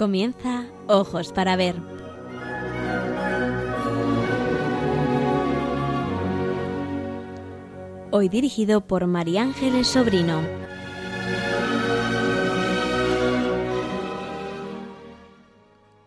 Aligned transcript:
Comienza 0.00 0.64
Ojos 0.86 1.30
para 1.30 1.56
Ver. 1.56 1.76
Hoy 8.10 8.30
dirigido 8.30 8.86
por 8.86 9.06
María 9.06 9.42
Ángeles 9.42 9.88
Sobrino. 9.88 10.40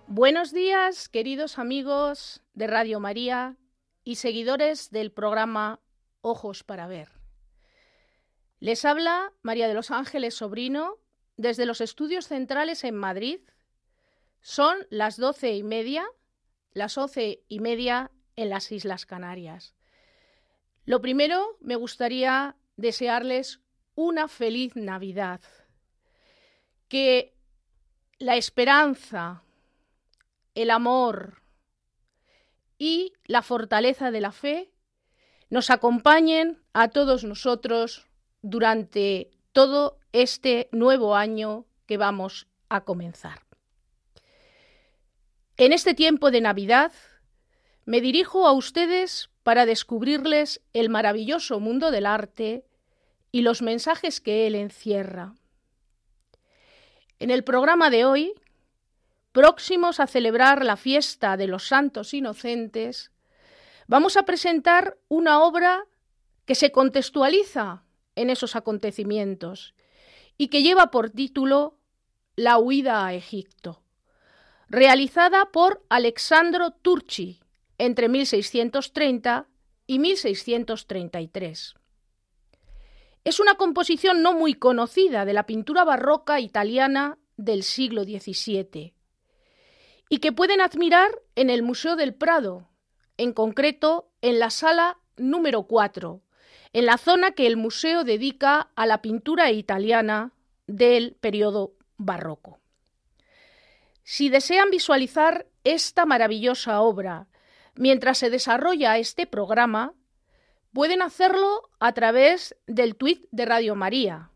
Buenos 0.08 0.52
días, 0.52 1.08
queridos 1.08 1.60
amigos 1.60 2.42
de 2.56 2.66
Radio 2.66 3.00
María 3.00 3.58
y 4.04 4.16
seguidores 4.16 4.90
del 4.90 5.12
programa 5.12 5.82
Ojos 6.22 6.64
para 6.64 6.88
Ver. 6.88 7.10
Les 8.60 8.86
habla 8.86 9.34
María 9.44 9.68
de 9.68 9.76
los 9.76 9.92
Ángeles 9.92 10.34
Sobrino 10.34 10.98
desde 11.38 11.68
los 11.68 11.80
estudios 11.80 12.26
centrales 12.26 12.84
en 12.86 12.96
Madrid. 12.96 13.40
Son 14.44 14.86
las 14.90 15.16
doce 15.16 15.56
y 15.56 15.64
media, 15.64 16.06
las 16.74 16.98
once 16.98 17.44
y 17.48 17.62
media 17.62 18.12
en 18.36 18.50
las 18.50 18.74
Islas 18.74 19.06
Canarias. 19.06 19.74
Lo 20.86 21.00
primero, 21.00 21.58
me 21.62 21.78
gustaría 21.78 22.58
desearles 22.76 23.62
una 23.96 24.28
feliz 24.28 24.76
Navidad. 24.76 25.40
Que 26.90 27.34
la 28.20 28.36
esperanza, 28.36 29.44
el 30.56 30.72
amor 30.72 31.42
y 32.78 33.14
la 33.24 33.44
fortaleza 33.44 34.12
de 34.12 34.20
la 34.20 34.34
fe 34.34 34.74
nos 35.50 35.70
acompañen 35.70 36.62
a 36.74 36.90
todos 36.90 37.24
nosotros 37.24 38.08
durante 38.42 39.32
todo 39.54 40.00
este 40.12 40.68
nuevo 40.74 41.16
año 41.16 41.66
que 41.86 41.96
vamos 41.96 42.48
a 42.68 42.84
comenzar. 42.84 43.43
En 45.64 45.72
este 45.72 45.94
tiempo 45.94 46.30
de 46.30 46.42
Navidad 46.42 46.92
me 47.86 48.02
dirijo 48.02 48.48
a 48.48 48.52
ustedes 48.52 49.30
para 49.44 49.66
descubrirles 49.66 50.62
el 50.74 50.90
maravilloso 50.90 51.62
mundo 51.62 51.90
del 51.90 52.06
arte 52.06 52.66
y 53.32 53.44
los 53.44 53.62
mensajes 53.62 54.20
que 54.20 54.46
él 54.46 54.56
encierra. 54.56 55.36
En 57.18 57.32
el 57.32 57.46
programa 57.46 57.90
de 57.90 58.04
hoy, 58.04 58.34
próximos 59.32 60.02
a 60.02 60.08
celebrar 60.08 60.66
la 60.66 60.76
fiesta 60.76 61.38
de 61.38 61.48
los 61.48 61.66
santos 61.66 62.14
inocentes, 62.14 63.14
vamos 63.88 64.18
a 64.18 64.24
presentar 64.24 64.98
una 65.08 65.42
obra 65.42 65.86
que 66.44 66.56
se 66.56 66.74
contextualiza 66.74 67.86
en 68.18 68.30
esos 68.30 68.58
acontecimientos 68.58 69.76
y 70.38 70.50
que 70.50 70.62
lleva 70.62 70.92
por 70.92 71.10
título 71.10 71.78
La 72.36 72.58
huida 72.58 73.06
a 73.06 73.14
Egipto, 73.14 73.83
realizada 74.74 75.52
por 75.52 75.86
Alexandro 75.88 76.72
Turchi 76.72 77.40
entre 77.78 78.10
1630 78.10 79.46
y 79.86 80.00
1633. 80.00 81.76
Es 83.24 83.40
una 83.40 83.54
composición 83.54 84.24
no 84.24 84.34
muy 84.34 84.56
conocida 84.56 85.26
de 85.26 85.34
la 85.34 85.46
pintura 85.46 85.84
barroca 85.84 86.40
italiana 86.40 87.20
del 87.38 87.62
siglo 87.62 88.04
XVII 88.04 88.96
y 90.10 90.18
que 90.18 90.32
pueden 90.32 90.60
admirar 90.60 91.12
en 91.36 91.52
el 91.52 91.62
Museo 91.62 91.96
del 91.96 92.16
Prado, 92.16 92.68
en 93.18 93.32
concreto 93.32 94.10
en 94.22 94.40
la 94.40 94.50
sala 94.50 94.98
número 95.18 95.68
4, 95.68 96.24
en 96.74 96.88
la 96.88 96.98
zona 96.98 97.34
que 97.34 97.46
el 97.46 97.58
museo 97.58 98.04
dedica 98.04 98.72
a 98.76 98.88
la 98.88 99.04
pintura 99.04 99.52
italiana 99.52 100.32
del 100.66 101.14
periodo 101.14 101.74
barroco. 101.98 102.63
Si 104.04 104.30
desean 104.30 104.70
visualizar 104.70 105.48
esta 105.64 106.06
maravillosa 106.06 106.82
obra 106.82 107.28
mientras 107.76 108.18
se 108.18 108.30
desarrolla 108.30 108.98
este 108.98 109.26
programa, 109.26 109.94
pueden 110.74 111.02
hacerlo 111.02 111.70
a 111.80 111.94
través 111.94 112.56
del 112.68 112.96
tweet 112.96 113.22
de 113.32 113.46
Radio 113.46 113.76
María 113.76 114.32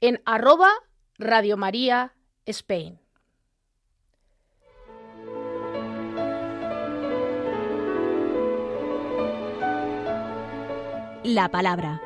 en 0.00 0.20
arroba 0.26 0.70
Radio 1.16 1.56
María 1.56 2.14
Spain. 2.44 3.00
La 11.24 11.48
palabra. 11.50 12.00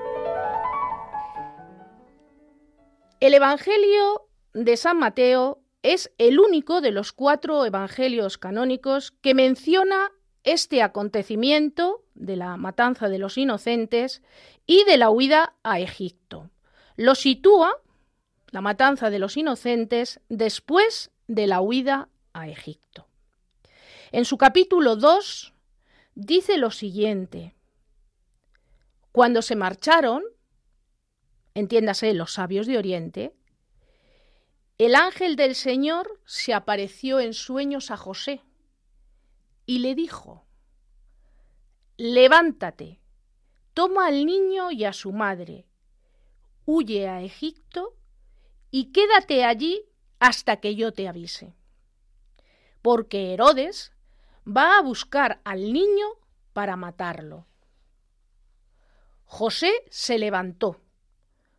El 3.21 3.35
Evangelio 3.35 4.29
de 4.53 4.77
San 4.77 4.99
Mateo 4.99 5.62
es 5.83 6.13
el 6.19 6.39
único 6.39 6.81
de 6.81 6.93
los 6.93 7.13
cuatro 7.13 7.65
evangelios 7.67 8.39
canónicos 8.39 9.11
que 9.11 9.35
menciona 9.35 10.13
este 10.45 10.83
acontecimiento 10.83 12.05
de 12.15 12.37
la 12.37 12.57
matanza 12.57 13.09
de 13.09 13.19
los 13.19 13.39
inocentes 13.39 14.23
y 14.67 14.85
de 14.85 14.97
la 14.97 15.11
huida 15.11 15.55
a 15.63 15.81
Egipto. 15.81 16.51
Lo 16.97 17.15
sitúa, 17.15 17.73
la 18.51 18.61
matanza 18.61 19.11
de 19.11 19.19
los 19.19 19.37
inocentes, 19.37 20.21
después 20.29 21.11
de 21.27 21.47
la 21.47 21.61
huida 21.61 22.09
a 22.33 22.49
Egipto. 22.49 23.07
En 24.11 24.25
su 24.25 24.37
capítulo 24.37 24.97
2 24.97 25.53
dice 26.15 26.59
lo 26.59 26.71
siguiente. 26.71 27.55
Cuando 29.11 29.43
se 29.43 29.57
marcharon, 29.57 30.23
entiéndase 31.55 32.15
los 32.15 32.33
sabios 32.33 32.67
de 32.67 32.79
Oriente, 32.79 33.35
el 34.79 34.95
ángel 34.95 35.37
del 35.37 35.55
Señor 35.55 36.21
se 36.25 36.55
apareció 36.55 37.21
en 37.21 37.35
sueños 37.35 37.91
a 37.91 37.97
José 37.97 38.43
y 39.67 39.79
le 39.79 39.95
dijo, 39.95 40.45
Levántate, 41.97 43.01
toma 43.75 44.07
al 44.07 44.25
niño 44.27 44.71
y 44.71 44.85
a 44.85 44.93
su 44.93 45.13
madre, 45.13 45.67
huye 46.65 47.09
a 47.09 47.21
Egipto 47.23 47.95
y 48.71 48.93
quédate 48.93 49.45
allí 49.45 49.85
hasta 50.19 50.57
que 50.57 50.75
yo 50.75 50.93
te 50.93 51.07
avise. 51.07 51.55
Porque 52.81 53.35
Herodes 53.35 53.93
va 54.47 54.79
a 54.79 54.83
buscar 54.83 55.41
al 55.45 55.73
niño 55.73 56.07
para 56.53 56.77
matarlo. 56.77 57.47
José 59.25 59.73
se 59.91 60.19
levantó, 60.19 60.81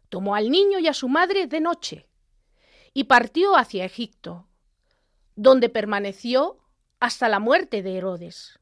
tomó 0.09 0.35
al 0.35 0.49
niño 0.49 0.79
y 0.79 0.87
a 0.87 0.93
su 0.93 1.07
madre 1.07 1.47
de 1.47 1.61
noche 1.61 2.07
y 2.93 3.05
partió 3.05 3.55
hacia 3.55 3.85
Egipto, 3.85 4.47
donde 5.35 5.69
permaneció 5.69 6.59
hasta 6.99 7.27
la 7.29 7.39
muerte 7.39 7.81
de 7.81 7.97
Herodes. 7.97 8.59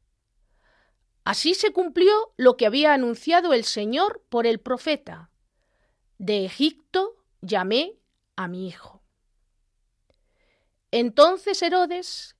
Así 1.23 1.53
se 1.53 1.71
cumplió 1.71 2.33
lo 2.37 2.57
que 2.57 2.65
había 2.65 2.93
anunciado 2.93 3.53
el 3.53 3.63
Señor 3.63 4.23
por 4.29 4.47
el 4.47 4.59
profeta. 4.59 5.29
De 6.17 6.45
Egipto 6.45 7.15
llamé 7.41 7.99
a 8.35 8.47
mi 8.47 8.67
hijo. 8.67 9.03
Entonces 10.91 11.61
Herodes, 11.61 12.35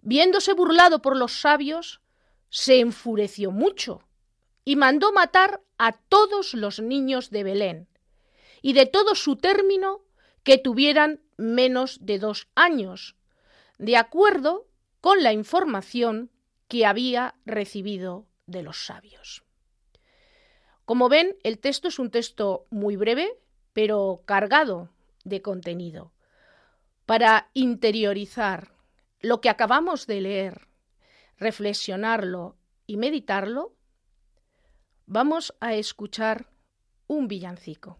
viéndose 0.00 0.52
burlado 0.52 1.00
por 1.00 1.16
los 1.16 1.40
sabios, 1.40 2.00
se 2.50 2.80
enfureció 2.80 3.50
mucho 3.50 4.02
y 4.64 4.76
mandó 4.76 5.12
matar 5.12 5.62
a 5.78 5.92
todos 5.92 6.54
los 6.54 6.80
niños 6.80 7.30
de 7.30 7.42
Belén 7.42 7.88
y 8.62 8.72
de 8.72 8.86
todo 8.86 9.14
su 9.14 9.36
término 9.36 10.05
que 10.46 10.58
tuvieran 10.58 11.20
menos 11.36 11.98
de 12.06 12.20
dos 12.20 12.46
años, 12.54 13.16
de 13.78 13.96
acuerdo 13.96 14.68
con 15.00 15.24
la 15.24 15.32
información 15.32 16.30
que 16.68 16.86
había 16.86 17.34
recibido 17.44 18.28
de 18.46 18.62
los 18.62 18.86
sabios. 18.86 19.42
Como 20.84 21.08
ven, 21.08 21.36
el 21.42 21.58
texto 21.58 21.88
es 21.88 21.98
un 21.98 22.12
texto 22.12 22.68
muy 22.70 22.94
breve, 22.94 23.36
pero 23.72 24.22
cargado 24.24 24.90
de 25.24 25.42
contenido. 25.42 26.12
Para 27.06 27.50
interiorizar 27.52 28.70
lo 29.20 29.40
que 29.40 29.50
acabamos 29.50 30.06
de 30.06 30.20
leer, 30.20 30.68
reflexionarlo 31.38 32.56
y 32.86 32.98
meditarlo, 32.98 33.74
vamos 35.06 35.56
a 35.58 35.74
escuchar 35.74 36.48
un 37.08 37.26
villancico. 37.26 37.98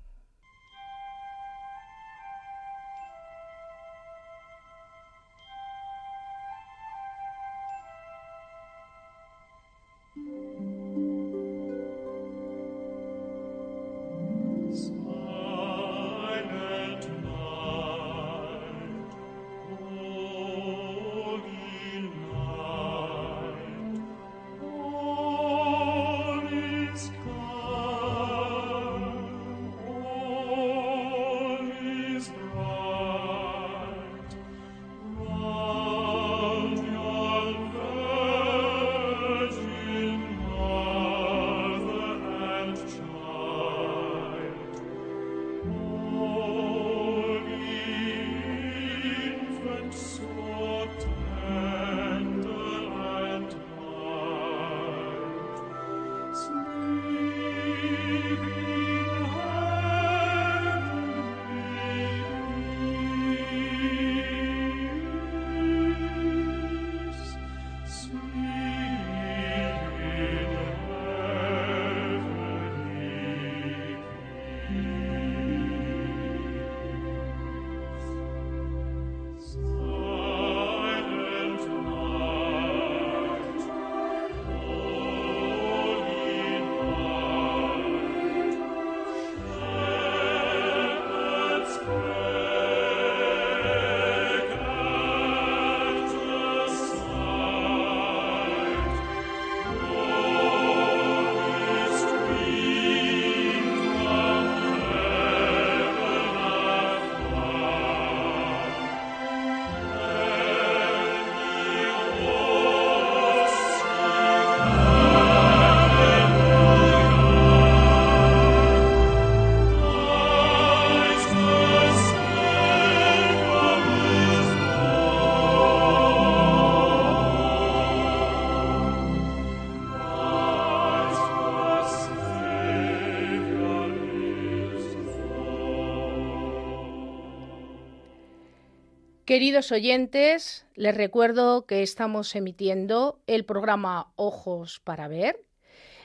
Queridos 139.27 139.73
oyentes, 139.73 140.67
les 140.77 140.97
recuerdo 140.97 141.67
que 141.67 141.83
estamos 141.83 142.37
emitiendo 142.37 143.19
el 143.27 143.45
programa 143.45 144.13
Ojos 144.15 144.79
para 144.79 145.09
Ver, 145.09 145.45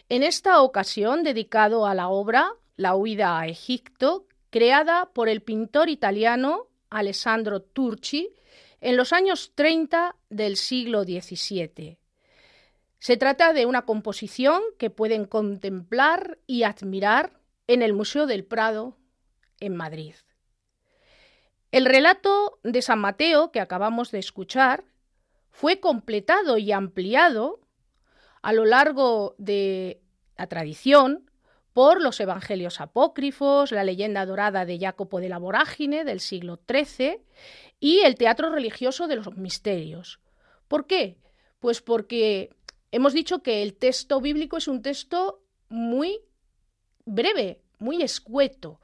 en 0.10 0.24
esta 0.24 0.60
ocasión 0.64 1.22
dedicado 1.22 1.86
a 1.86 1.94
la 1.94 2.10
obra 2.10 2.56
La 2.78 2.96
huida 2.96 3.40
a 3.40 3.46
Egipto, 3.46 4.26
creada 4.50 5.12
por 5.14 5.30
el 5.30 5.44
pintor 5.44 5.90
italiano 5.90 6.66
Alessandro 6.90 7.62
Turci 7.62 8.32
en 8.80 8.98
los 8.98 9.14
años 9.14 9.52
30 9.54 10.16
del 10.32 10.58
siglo 10.58 11.04
XVII. 11.04 12.00
Se 12.98 13.18
trata 13.18 13.54
de 13.54 13.68
una 13.68 13.84
composición 13.84 14.64
que 14.80 14.90
pueden 14.90 15.26
contemplar 15.26 16.40
y 16.48 16.64
admirar 16.64 17.40
en 17.68 17.84
el 17.84 17.94
Museo 17.94 18.26
del 18.26 18.46
Prado, 18.46 18.98
en 19.60 19.76
Madrid. 19.76 20.16
El 21.72 21.86
relato 21.86 22.60
de 22.64 22.82
San 22.82 23.00
Mateo 23.00 23.52
que 23.52 23.62
acabamos 23.62 24.12
de 24.12 24.20
escuchar 24.20 24.84
fue 25.52 25.80
completado 25.80 26.58
y 26.58 26.74
ampliado 26.74 27.62
a 28.42 28.52
lo 28.52 28.66
largo 28.66 29.36
de 29.38 30.02
la 30.38 30.48
tradición 30.48 31.30
por 31.72 32.02
los 32.02 32.20
evangelios 32.20 32.82
apócrifos, 32.82 33.72
la 33.72 33.86
leyenda 33.86 34.26
dorada 34.26 34.66
de 34.66 34.80
Jacopo 34.80 35.22
de 35.22 35.30
la 35.30 35.38
Vorágine 35.38 36.04
del 36.04 36.20
siglo 36.20 36.60
XIII 36.70 37.22
y 37.80 38.02
el 38.02 38.16
teatro 38.16 38.50
religioso 38.50 39.08
de 39.08 39.16
los 39.16 39.38
misterios. 39.38 40.20
¿Por 40.68 40.88
qué? 40.88 41.18
Pues 41.60 41.82
porque 41.82 42.54
hemos 42.92 43.14
dicho 43.14 43.42
que 43.42 43.64
el 43.64 43.76
texto 43.76 44.20
bíblico 44.20 44.58
es 44.58 44.68
un 44.68 44.82
texto 44.82 45.42
muy 45.70 46.20
breve, 47.06 47.62
muy 47.80 48.02
escueto, 48.02 48.82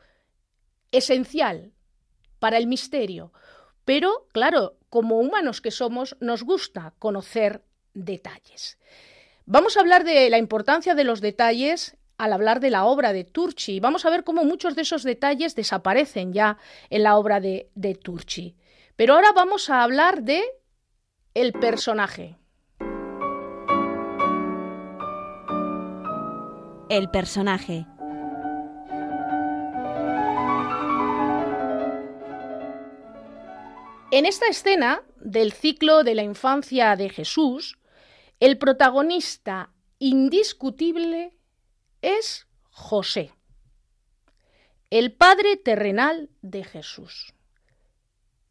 esencial, 0.92 1.74
para 2.40 2.58
el 2.58 2.68
misterio. 2.68 3.32
Pero, 3.86 4.28
claro, 4.34 4.78
como 4.90 5.20
humanos 5.20 5.62
que 5.62 5.72
somos, 5.72 6.18
nos 6.20 6.44
gusta 6.44 6.94
conocer 7.00 7.64
detalles. 7.94 8.78
Vamos 9.46 9.78
a 9.78 9.80
hablar 9.80 10.04
de 10.04 10.30
la 10.30 10.38
importancia 10.38 10.94
de 10.94 11.04
los 11.04 11.22
detalles 11.22 11.96
al 12.18 12.34
hablar 12.34 12.60
de 12.60 12.70
la 12.70 12.86
obra 12.86 13.14
de 13.14 13.24
Turchi. 13.24 13.80
Vamos 13.80 14.06
a 14.06 14.10
ver 14.10 14.24
cómo 14.24 14.44
muchos 14.44 14.76
de 14.76 14.82
esos 14.82 15.04
detalles 15.04 15.56
desaparecen 15.56 16.34
ya 16.34 16.58
en 16.90 17.04
la 17.04 17.16
obra 17.18 17.40
de, 17.40 17.70
de 17.76 17.96
Turchi. 17.96 18.56
Pero 18.96 19.14
ahora 19.14 19.32
vamos 19.34 19.70
a 19.70 19.84
hablar 19.84 20.24
de 20.24 20.44
el 21.34 21.54
personaje. 21.54 22.36
El 26.90 27.10
personaje. 27.10 27.86
En 34.10 34.26
esta 34.26 34.48
escena 34.48 35.04
del 35.20 35.52
ciclo 35.52 36.06
de 36.06 36.16
la 36.16 36.24
infancia 36.24 36.96
de 36.96 37.10
Jesús, 37.10 37.78
el 38.40 38.58
protagonista 38.58 39.74
indiscutible 40.00 41.34
es 42.02 42.48
José, 42.70 43.34
el 44.90 45.12
padre 45.12 45.58
terrenal 45.58 46.30
de 46.42 46.64
Jesús. 46.64 47.34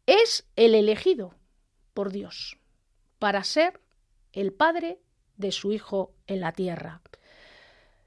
Es 0.05 0.47
el 0.55 0.75
elegido 0.75 1.33
por 1.95 2.11
Dios 2.11 2.59
para 3.17 3.43
ser 3.43 3.81
el 4.33 4.53
padre 4.53 4.99
de 5.37 5.51
su 5.51 5.73
hijo 5.73 6.13
en 6.27 6.39
la 6.41 6.51
tierra. 6.51 7.01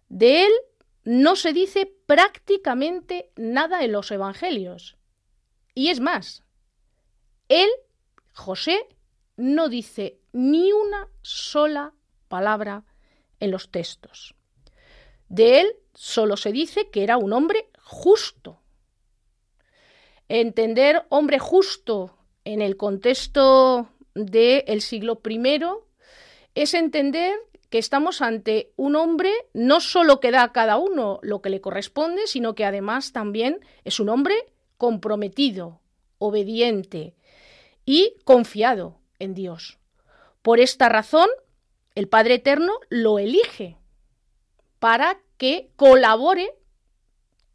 De 0.09 0.45
él 0.45 0.52
no 1.02 1.35
se 1.35 1.52
dice 1.52 1.92
prácticamente 2.07 3.33
nada 3.35 3.83
en 3.83 3.90
los 3.90 4.12
evangelios. 4.12 4.97
Y 5.75 5.88
es 5.88 5.99
más, 5.99 6.45
él, 7.50 7.69
José, 8.33 8.87
no 9.37 9.69
dice 9.69 10.19
ni 10.33 10.73
una 10.73 11.09
sola 11.21 11.92
palabra 12.28 12.85
en 13.40 13.50
los 13.50 13.71
textos. 13.71 14.35
De 15.28 15.61
él 15.61 15.76
solo 15.95 16.37
se 16.37 16.52
dice 16.52 16.90
que 16.90 17.02
era 17.02 17.19
un 17.19 17.33
hombre 17.33 17.69
justo. 17.83 18.61
Entender 20.28 21.04
hombre 21.09 21.38
justo 21.38 22.16
en 22.45 22.62
el 22.62 22.76
contexto 22.76 23.90
del 24.14 24.80
siglo 24.80 25.21
I 25.28 25.61
es 26.54 26.75
entender 26.75 27.35
que 27.69 27.78
estamos 27.78 28.23
ante 28.23 28.73
un 28.76 28.97
hombre 28.97 29.33
no 29.54 29.80
solo 29.80 30.21
que 30.21 30.30
da 30.30 30.42
a 30.42 30.52
cada 30.52 30.76
uno 30.76 31.19
lo 31.23 31.42
que 31.42 31.50
le 31.50 31.61
corresponde, 31.61 32.26
sino 32.26 32.54
que 32.54 32.64
además 32.64 33.12
también 33.12 33.61
es 33.85 33.99
un 33.99 34.09
hombre 34.09 34.35
comprometido, 34.76 35.80
obediente, 36.19 37.14
y 37.92 38.14
confiado 38.23 39.00
en 39.18 39.35
Dios. 39.35 39.80
Por 40.42 40.61
esta 40.61 40.88
razón, 40.88 41.28
el 41.97 42.06
Padre 42.06 42.35
Eterno 42.35 42.75
lo 42.88 43.18
elige 43.18 43.78
para 44.78 45.20
que 45.38 45.73
colabore 45.75 46.54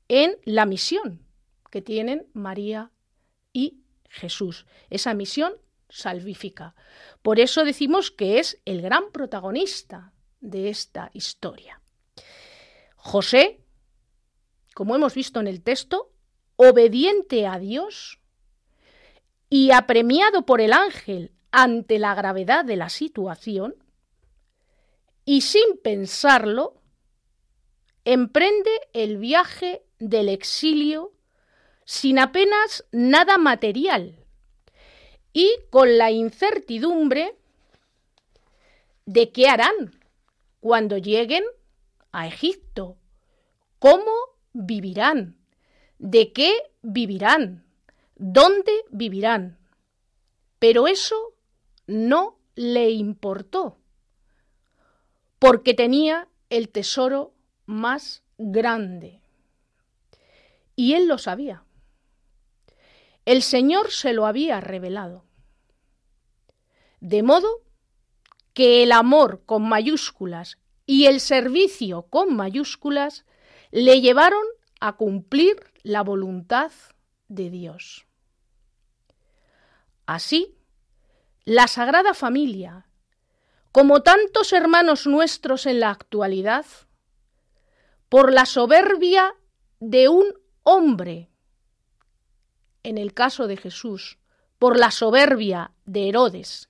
en 0.10 0.38
la 0.44 0.66
misión 0.66 1.26
que 1.72 1.82
tienen 1.82 2.28
María 2.34 2.92
y 3.54 3.80
Jesús, 4.10 4.66
esa 4.90 5.14
misión 5.14 5.54
salvífica. 5.88 6.76
Por 7.22 7.40
eso 7.40 7.64
decimos 7.64 8.12
que 8.12 8.38
es 8.40 8.62
el 8.66 8.82
gran 8.82 9.14
protagonista 9.14 10.12
de 10.42 10.68
esta 10.68 11.12
historia. 11.14 11.82
José, 12.98 13.62
como 14.74 14.96
hemos 14.96 15.16
visto 15.16 15.40
en 15.40 15.48
el 15.48 15.64
texto, 15.64 16.12
obediente 16.58 17.48
a 17.48 17.58
Dios, 17.58 18.20
y 19.50 19.72
apremiado 19.72 20.46
por 20.46 20.62
el 20.62 20.74
ángel 20.74 21.32
ante 21.52 22.00
la 22.00 22.16
gravedad 22.16 22.66
de 22.66 22.76
la 22.76 22.90
situación, 22.90 23.76
y 25.24 25.42
sin 25.42 25.78
pensarlo, 25.84 26.82
emprende 28.04 28.70
el 28.94 29.18
viaje 29.18 29.84
del 29.98 30.30
exilio 30.30 31.14
sin 31.86 32.20
apenas 32.20 32.86
nada 32.92 33.38
material 33.38 34.20
y 35.34 35.52
con 35.70 35.98
la 35.98 36.12
incertidumbre 36.12 37.36
de 39.06 39.32
qué 39.32 39.48
harán 39.48 40.00
cuando 40.60 40.98
lleguen 40.98 41.44
a 42.12 42.28
Egipto, 42.28 42.98
cómo 43.80 44.12
vivirán, 44.54 45.38
de 46.00 46.32
qué 46.32 46.58
vivirán, 46.82 47.65
dónde 48.16 48.72
vivirán. 48.90 49.58
Pero 50.60 50.88
eso 50.88 51.36
no 51.88 52.38
le 52.56 52.90
importó, 52.92 53.78
porque 55.40 55.74
tenía 55.74 56.28
el 56.50 56.70
tesoro 56.70 57.34
más 57.66 58.24
grande. 58.38 59.22
Y 60.76 60.94
él 60.94 61.08
lo 61.08 61.18
sabía. 61.18 61.64
El 63.26 63.42
Señor 63.42 63.92
se 63.92 64.14
lo 64.14 64.26
había 64.26 64.62
revelado. 64.62 65.26
De 67.00 67.24
modo 67.24 67.62
que 68.54 68.84
el 68.84 68.92
amor 68.92 69.44
con 69.46 69.68
mayúsculas 69.68 70.58
y 70.86 71.06
el 71.06 71.20
servicio 71.20 72.04
con 72.04 72.36
mayúsculas 72.36 73.26
le 73.72 74.02
llevaron 74.02 74.44
a 74.80 74.94
cumplir 74.94 75.58
la 75.84 76.02
voluntad 76.02 76.72
de 77.28 77.50
Dios. 77.50 78.06
Así, 80.06 80.56
la 81.46 81.68
Sagrada 81.68 82.14
Familia, 82.14 82.88
como 83.72 84.04
tantos 84.04 84.54
hermanos 84.54 85.08
nuestros 85.08 85.66
en 85.66 85.80
la 85.80 85.90
actualidad, 85.90 86.66
por 88.10 88.32
la 88.32 88.46
soberbia 88.46 89.36
de 89.80 90.10
un 90.10 90.26
hombre, 90.64 91.30
en 92.84 92.98
el 92.98 93.14
caso 93.14 93.48
de 93.48 93.58
Jesús, 93.58 94.20
por 94.60 94.78
la 94.80 94.92
soberbia 94.92 95.72
de 95.86 96.10
Herodes, 96.10 96.70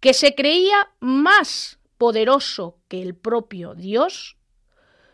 que 0.00 0.14
se 0.14 0.34
creía 0.34 0.90
más 1.00 1.78
poderoso 1.98 2.78
que 2.88 3.02
el 3.02 3.14
propio 3.14 3.74
Dios, 3.74 4.36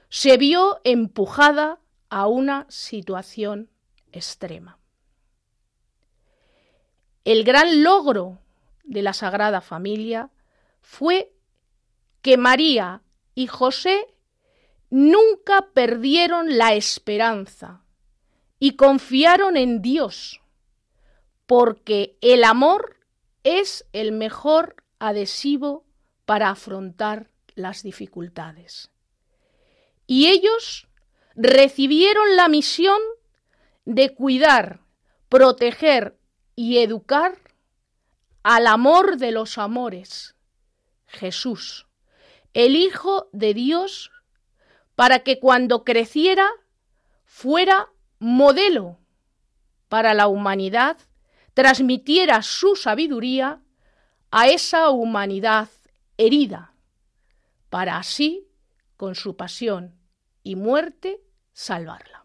se 0.08 0.36
vio 0.36 0.80
empujada 0.84 1.80
a 2.08 2.26
una 2.26 2.66
situación 2.68 3.70
extrema. 4.12 4.78
El 7.24 7.44
gran 7.44 7.82
logro 7.82 8.38
de 8.84 9.02
la 9.02 9.12
Sagrada 9.12 9.60
Familia 9.60 10.30
fue 10.80 11.32
que 12.22 12.36
María 12.36 13.02
y 13.34 13.46
José 13.46 14.06
nunca 14.90 15.68
perdieron 15.72 16.58
la 16.58 16.74
esperanza 16.74 17.82
y 18.58 18.76
confiaron 18.76 19.56
en 19.56 19.80
Dios, 19.80 20.40
porque 21.46 22.18
el 22.20 22.44
amor 22.44 22.96
es 23.44 23.86
el 23.92 24.12
mejor 24.12 24.76
adhesivo 24.98 25.84
para 26.26 26.50
afrontar 26.50 27.30
las 27.54 27.82
dificultades. 27.82 28.90
Y 30.06 30.28
ellos 30.28 30.88
recibieron 31.36 32.36
la 32.36 32.48
misión 32.48 33.00
de 33.84 34.14
cuidar, 34.14 34.80
proteger 35.28 36.18
y 36.54 36.78
educar 36.78 37.38
al 38.42 38.66
amor 38.66 39.16
de 39.16 39.32
los 39.32 39.58
amores, 39.58 40.34
Jesús, 41.06 41.86
el 42.54 42.76
Hijo 42.76 43.28
de 43.32 43.54
Dios, 43.54 44.10
para 44.94 45.20
que 45.20 45.38
cuando 45.38 45.84
creciera 45.84 46.48
fuera 47.24 47.88
modelo 48.18 48.98
para 49.88 50.14
la 50.14 50.28
humanidad, 50.28 50.98
transmitiera 51.54 52.42
su 52.42 52.76
sabiduría 52.76 53.60
a 54.30 54.48
esa 54.48 54.90
humanidad 54.90 55.68
herida, 56.16 56.74
para 57.68 57.96
así, 57.96 58.46
con 58.96 59.14
su 59.14 59.36
pasión 59.36 59.94
y 60.42 60.56
muerte, 60.56 61.20
salvarla. 61.52 62.19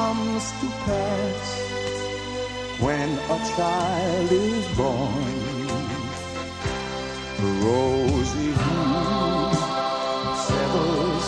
Comes 0.00 0.44
to 0.60 0.68
pass 0.86 1.46
when 2.84 3.08
a 3.36 3.38
child 3.54 4.30
is 4.32 4.66
born 4.80 5.36
the 7.40 7.50
rosy 7.66 8.50
hue 8.62 9.52
settles 10.48 11.26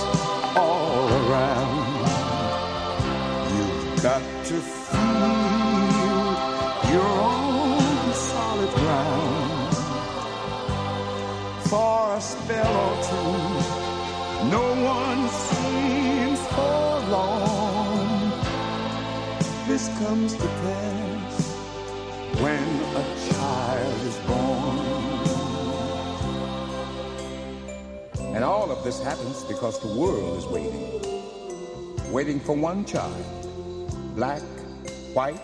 all 0.65 1.07
around. 1.21 2.07
You've 3.55 4.03
got 4.09 4.25
to 4.51 4.57
feel 4.87 6.25
your 6.93 7.13
own 7.31 8.05
solid 8.31 8.73
ground. 8.81 9.73
For 11.71 11.99
a 12.19 12.21
spell 12.31 12.75
or 12.87 12.95
two, 13.09 13.37
no 14.57 14.65
one 14.91 14.92
This 19.83 19.99
comes 19.99 20.33
to 20.35 20.47
pass 20.47 21.43
when 22.39 22.63
a 22.95 23.05
child 23.33 24.01
is 24.03 24.17
born. 24.29 24.79
And 28.37 28.45
all 28.45 28.71
of 28.71 28.85
this 28.85 29.03
happens 29.03 29.43
because 29.43 29.81
the 29.81 29.89
world 29.89 30.39
is 30.39 30.47
waiting. 30.47 32.13
Waiting 32.13 32.39
for 32.39 32.55
one 32.55 32.85
child. 32.85 33.25
Black, 34.15 34.43
white, 35.15 35.41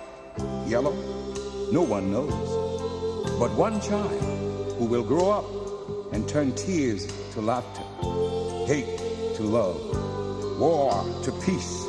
yellow, 0.69 0.95
no 1.73 1.83
one 1.83 2.13
knows. 2.13 2.31
But 3.41 3.51
one 3.57 3.81
child 3.81 4.23
who 4.79 4.85
will 4.85 5.03
grow 5.03 5.33
up 5.33 5.47
and 6.13 6.29
turn 6.29 6.53
tears 6.55 7.09
to 7.33 7.41
laughter, 7.41 7.83
hate 8.73 9.01
to 9.35 9.43
love, 9.43 9.81
war 10.61 10.93
to 11.25 11.33
peace, 11.45 11.89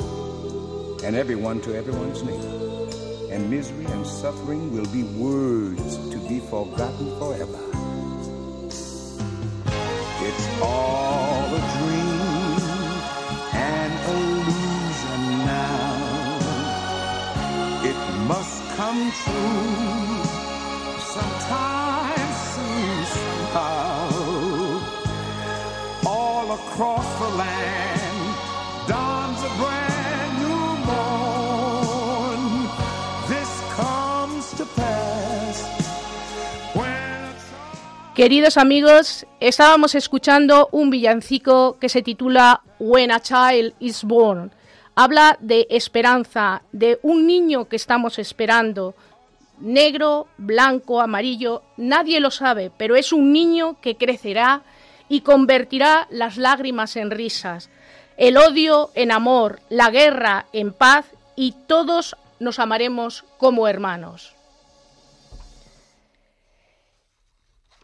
and 1.02 1.16
everyone 1.16 1.60
to 1.62 1.74
everyone's 1.74 2.22
neighbor. 2.22 3.32
And 3.32 3.48
misery 3.50 3.86
and 3.86 4.06
suffering 4.06 4.72
will 4.72 4.86
be 4.86 5.04
words 5.04 5.96
to 6.10 6.18
be 6.28 6.40
forgotten 6.40 7.18
forever. 7.18 7.58
It's 10.22 10.48
all 10.60 11.46
a 11.46 11.60
dream, 11.78 12.60
an 13.54 13.90
illusion 14.10 15.22
now. 15.46 16.38
It 17.84 17.96
must 18.26 18.62
come 18.76 19.12
true 19.24 20.24
sometime 21.00 22.32
soon, 22.52 23.04
somehow. 23.16 24.10
All 26.06 26.52
across 26.52 27.08
the 27.20 27.28
land 27.36 28.09
Queridos 38.20 38.58
amigos, 38.58 39.26
estábamos 39.40 39.94
escuchando 39.94 40.68
un 40.72 40.90
villancico 40.90 41.78
que 41.80 41.88
se 41.88 42.02
titula 42.02 42.60
When 42.78 43.10
a 43.10 43.20
Child 43.20 43.72
is 43.80 44.04
Born. 44.04 44.52
Habla 44.94 45.38
de 45.40 45.66
esperanza, 45.70 46.60
de 46.70 46.98
un 47.02 47.26
niño 47.26 47.70
que 47.70 47.76
estamos 47.76 48.18
esperando. 48.18 48.94
Negro, 49.58 50.28
blanco, 50.36 51.00
amarillo, 51.00 51.62
nadie 51.78 52.20
lo 52.20 52.30
sabe, 52.30 52.70
pero 52.76 52.94
es 52.94 53.14
un 53.14 53.32
niño 53.32 53.80
que 53.80 53.96
crecerá 53.96 54.64
y 55.08 55.22
convertirá 55.22 56.06
las 56.10 56.36
lágrimas 56.36 56.96
en 56.96 57.10
risas, 57.10 57.70
el 58.18 58.36
odio 58.36 58.90
en 58.94 59.12
amor, 59.12 59.60
la 59.70 59.88
guerra 59.88 60.44
en 60.52 60.74
paz 60.74 61.06
y 61.36 61.54
todos 61.66 62.16
nos 62.38 62.58
amaremos 62.58 63.24
como 63.38 63.66
hermanos. 63.66 64.34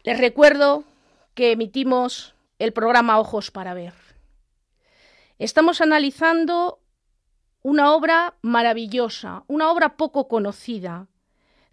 Les 0.07 0.17
recuerdo 0.17 0.85
que 1.33 1.51
emitimos 1.51 2.33
el 2.59 2.71
programa 2.71 3.19
Ojos 3.19 3.51
para 3.51 3.73
Ver. 3.73 3.93
Estamos 5.37 5.81
analizando 5.81 6.79
una 7.61 7.91
obra 7.91 8.35
maravillosa, 8.41 9.43
una 9.47 9.69
obra 9.69 9.97
poco 9.97 10.29
conocida, 10.29 11.09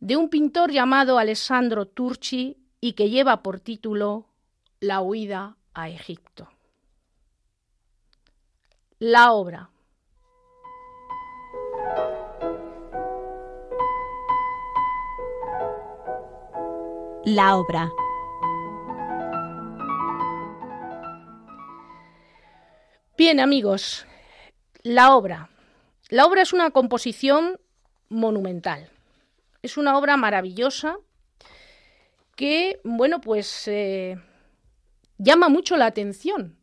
de 0.00 0.16
un 0.16 0.30
pintor 0.30 0.72
llamado 0.72 1.18
Alessandro 1.18 1.86
Turci 1.86 2.58
y 2.80 2.94
que 2.94 3.08
lleva 3.08 3.40
por 3.40 3.60
título 3.60 4.26
La 4.80 5.00
huida 5.00 5.56
a 5.72 5.88
Egipto. 5.88 6.48
La 8.98 9.30
obra. 9.30 9.70
La 17.24 17.56
obra. 17.56 17.92
Bien, 23.16 23.38
amigos, 23.38 24.06
la 24.82 25.14
obra. 25.14 25.48
La 26.08 26.26
obra 26.26 26.42
es 26.42 26.52
una 26.52 26.72
composición 26.72 27.60
monumental. 28.08 28.90
Es 29.62 29.76
una 29.76 29.96
obra 29.96 30.16
maravillosa 30.16 30.96
que, 32.34 32.80
bueno, 32.82 33.20
pues 33.20 33.68
eh, 33.68 34.20
llama 35.16 35.48
mucho 35.48 35.76
la 35.76 35.86
atención 35.86 36.58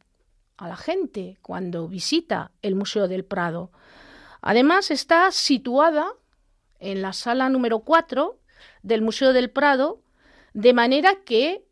a 0.58 0.68
la 0.68 0.76
gente 0.76 1.38
cuando 1.42 1.88
visita 1.88 2.52
el 2.62 2.76
Museo 2.76 3.08
del 3.08 3.24
Prado. 3.24 3.72
Además 4.42 4.92
está 4.92 5.32
situada 5.32 6.12
en 6.80 7.02
la 7.02 7.14
sala 7.14 7.48
número 7.48 7.80
4 7.80 8.38
del 8.84 9.02
Museo 9.02 9.32
del 9.32 9.52
Prado, 9.52 10.02
de 10.54 10.74
manera 10.74 11.16
que 11.24 11.66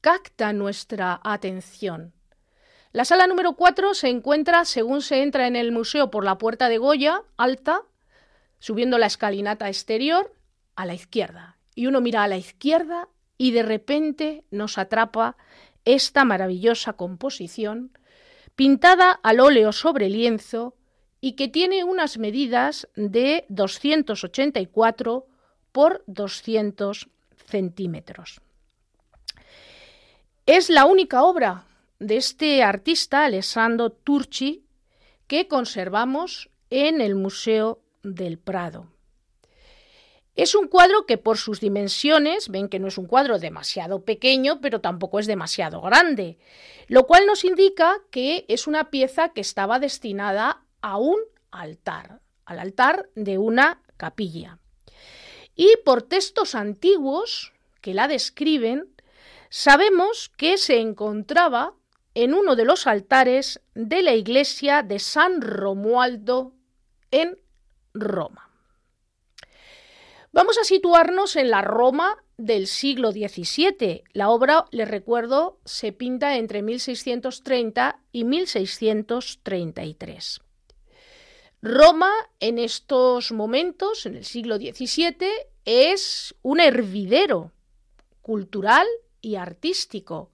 capta 0.00 0.54
nuestra 0.54 1.20
atención. 1.22 2.14
La 2.92 3.06
sala 3.06 3.26
número 3.26 3.54
4 3.54 3.94
se 3.94 4.08
encuentra, 4.08 4.66
según 4.66 5.00
se 5.00 5.22
entra 5.22 5.46
en 5.46 5.56
el 5.56 5.72
museo 5.72 6.10
por 6.10 6.24
la 6.24 6.36
puerta 6.36 6.68
de 6.68 6.76
Goya, 6.76 7.22
alta, 7.38 7.82
subiendo 8.58 8.98
la 8.98 9.06
escalinata 9.06 9.68
exterior, 9.68 10.34
a 10.76 10.84
la 10.84 10.92
izquierda. 10.92 11.56
Y 11.74 11.86
uno 11.86 12.02
mira 12.02 12.22
a 12.22 12.28
la 12.28 12.36
izquierda 12.36 13.08
y 13.38 13.52
de 13.52 13.62
repente 13.62 14.44
nos 14.50 14.76
atrapa 14.76 15.38
esta 15.86 16.26
maravillosa 16.26 16.92
composición, 16.92 17.96
pintada 18.56 19.10
al 19.10 19.40
óleo 19.40 19.72
sobre 19.72 20.10
lienzo 20.10 20.74
y 21.18 21.32
que 21.32 21.48
tiene 21.48 21.84
unas 21.84 22.18
medidas 22.18 22.88
de 22.94 23.46
284 23.48 25.26
por 25.72 26.04
200 26.06 27.08
centímetros. 27.46 28.42
Es 30.44 30.68
la 30.68 30.84
única 30.84 31.22
obra 31.22 31.64
de 32.02 32.16
este 32.16 32.62
artista, 32.62 33.24
Alessandro 33.24 33.90
Turci, 33.90 34.64
que 35.26 35.48
conservamos 35.48 36.50
en 36.70 37.00
el 37.00 37.14
Museo 37.14 37.80
del 38.02 38.38
Prado. 38.38 38.88
Es 40.34 40.54
un 40.54 40.66
cuadro 40.66 41.04
que 41.06 41.18
por 41.18 41.36
sus 41.36 41.60
dimensiones, 41.60 42.48
ven 42.48 42.68
que 42.68 42.78
no 42.78 42.88
es 42.88 42.96
un 42.98 43.06
cuadro 43.06 43.38
demasiado 43.38 44.04
pequeño, 44.04 44.60
pero 44.60 44.80
tampoco 44.80 45.18
es 45.18 45.26
demasiado 45.26 45.82
grande, 45.82 46.38
lo 46.88 47.06
cual 47.06 47.26
nos 47.26 47.44
indica 47.44 47.98
que 48.10 48.46
es 48.48 48.66
una 48.66 48.90
pieza 48.90 49.28
que 49.28 49.42
estaba 49.42 49.78
destinada 49.78 50.64
a 50.80 50.96
un 50.96 51.18
altar, 51.50 52.20
al 52.46 52.58
altar 52.58 53.10
de 53.14 53.38
una 53.38 53.82
capilla. 53.98 54.58
Y 55.54 55.76
por 55.84 56.02
textos 56.02 56.54
antiguos 56.54 57.52
que 57.82 57.92
la 57.92 58.08
describen, 58.08 58.88
sabemos 59.50 60.30
que 60.36 60.56
se 60.56 60.80
encontraba 60.80 61.74
en 62.14 62.34
uno 62.34 62.56
de 62.56 62.64
los 62.64 62.86
altares 62.86 63.60
de 63.74 64.02
la 64.02 64.14
iglesia 64.14 64.82
de 64.82 64.98
San 64.98 65.40
Romualdo 65.40 66.52
en 67.10 67.38
Roma. 67.94 68.50
Vamos 70.32 70.58
a 70.58 70.64
situarnos 70.64 71.36
en 71.36 71.50
la 71.50 71.60
Roma 71.60 72.24
del 72.38 72.66
siglo 72.66 73.12
XVII. 73.12 74.04
La 74.12 74.30
obra, 74.30 74.64
les 74.70 74.88
recuerdo, 74.88 75.58
se 75.64 75.92
pinta 75.92 76.36
entre 76.36 76.62
1630 76.62 78.00
y 78.12 78.24
1633. 78.24 80.40
Roma 81.60 82.10
en 82.40 82.58
estos 82.58 83.30
momentos, 83.30 84.06
en 84.06 84.16
el 84.16 84.24
siglo 84.24 84.56
XVII, 84.56 85.28
es 85.64 86.34
un 86.42 86.58
hervidero 86.60 87.52
cultural 88.20 88.86
y 89.20 89.36
artístico. 89.36 90.32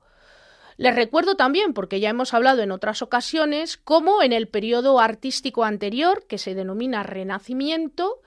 Les 0.78 0.94
recuerdo 0.94 1.34
también, 1.34 1.74
porque 1.74 1.98
ya 1.98 2.10
hemos 2.10 2.32
hablado 2.32 2.62
en 2.62 2.70
otras 2.70 3.02
ocasiones, 3.02 3.76
cómo 3.76 4.22
en 4.22 4.32
el 4.32 4.46
periodo 4.46 5.00
artístico 5.00 5.64
anterior, 5.64 6.24
que 6.28 6.38
se 6.38 6.54
denomina 6.54 7.02
Renacimiento, 7.02 8.22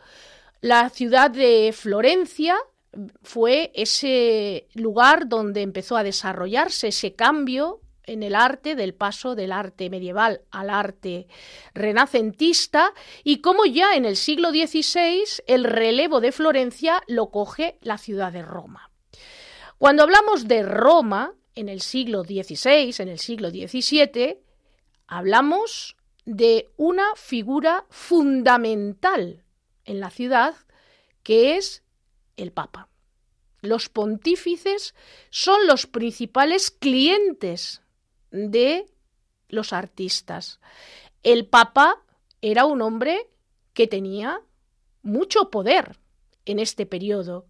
la 0.59 0.89
ciudad 0.89 1.31
de 1.31 1.73
Florencia 1.73 2.57
fue 3.23 3.71
ese 3.73 4.67
lugar 4.73 5.29
donde 5.29 5.61
empezó 5.61 5.95
a 5.95 6.03
desarrollarse 6.03 6.89
ese 6.89 7.13
cambio 7.13 7.79
en 8.03 8.21
el 8.21 8.35
arte 8.35 8.75
del 8.75 8.93
paso 8.95 9.33
del 9.33 9.53
arte 9.53 9.89
medieval 9.89 10.41
al 10.51 10.69
arte 10.69 11.27
renacentista 11.73 12.93
y 13.23 13.39
cómo 13.39 13.65
ya 13.65 13.95
en 13.95 14.03
el 14.03 14.17
siglo 14.17 14.51
XVI 14.51 15.23
el 15.47 15.63
relevo 15.63 16.19
de 16.19 16.33
Florencia 16.33 17.01
lo 17.07 17.29
coge 17.29 17.77
la 17.81 17.97
ciudad 17.97 18.33
de 18.33 18.41
Roma. 18.41 18.91
Cuando 19.77 20.03
hablamos 20.03 20.49
de 20.49 20.63
Roma 20.63 21.33
en 21.55 21.69
el 21.69 21.81
siglo 21.81 22.23
XVI, 22.23 22.93
en 22.99 23.09
el 23.09 23.19
siglo 23.19 23.49
XVII, 23.49 24.39
hablamos 25.07 25.97
de 26.25 26.71
una 26.77 27.15
figura 27.15 27.85
fundamental 27.89 29.43
en 29.85 29.99
la 29.99 30.09
ciudad, 30.09 30.55
que 31.23 31.57
es 31.57 31.83
el 32.37 32.51
Papa. 32.51 32.89
Los 33.61 33.89
pontífices 33.89 34.95
son 35.29 35.67
los 35.67 35.85
principales 35.85 36.71
clientes 36.71 37.81
de 38.31 38.85
los 39.49 39.73
artistas. 39.73 40.59
El 41.23 41.45
Papa 41.45 42.03
era 42.41 42.65
un 42.65 42.81
hombre 42.81 43.29
que 43.73 43.87
tenía 43.87 44.41
mucho 45.03 45.49
poder 45.49 45.99
en 46.45 46.59
este 46.59 46.85
periodo. 46.85 47.47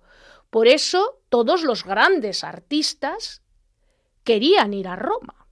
Por 0.50 0.68
eso 0.68 1.22
todos 1.30 1.64
los 1.64 1.86
grandes 1.86 2.44
artistas 2.44 3.42
querían 4.32 4.74
ir 4.74 4.88
a 4.88 4.96
Roma, 4.96 5.46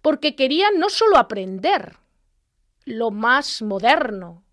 porque 0.00 0.36
querían 0.36 0.78
no 0.78 0.90
solo 0.90 1.18
aprender 1.18 1.96
lo 2.84 3.10
más 3.10 3.62
moderno, 3.62 4.44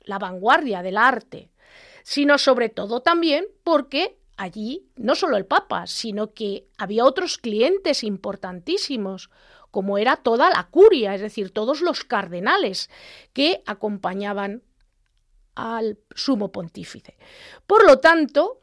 la 0.00 0.18
vanguardia 0.18 0.80
del 0.80 0.96
arte, 0.96 1.50
sino 2.04 2.38
sobre 2.38 2.70
todo 2.70 3.02
también 3.02 3.44
porque 3.64 4.16
allí 4.38 4.88
no 4.96 5.14
solo 5.14 5.36
el 5.36 5.44
Papa, 5.44 5.86
sino 5.86 6.32
que 6.32 6.68
había 6.78 7.04
otros 7.04 7.36
clientes 7.36 8.02
importantísimos, 8.02 9.28
como 9.70 9.98
era 9.98 10.16
toda 10.16 10.48
la 10.48 10.68
curia, 10.70 11.14
es 11.14 11.20
decir, 11.20 11.50
todos 11.50 11.82
los 11.82 12.04
cardenales 12.04 12.88
que 13.34 13.62
acompañaban 13.66 14.62
al 15.54 15.98
sumo 16.14 16.50
pontífice. 16.50 17.18
Por 17.66 17.84
lo 17.84 17.98
tanto, 17.98 18.60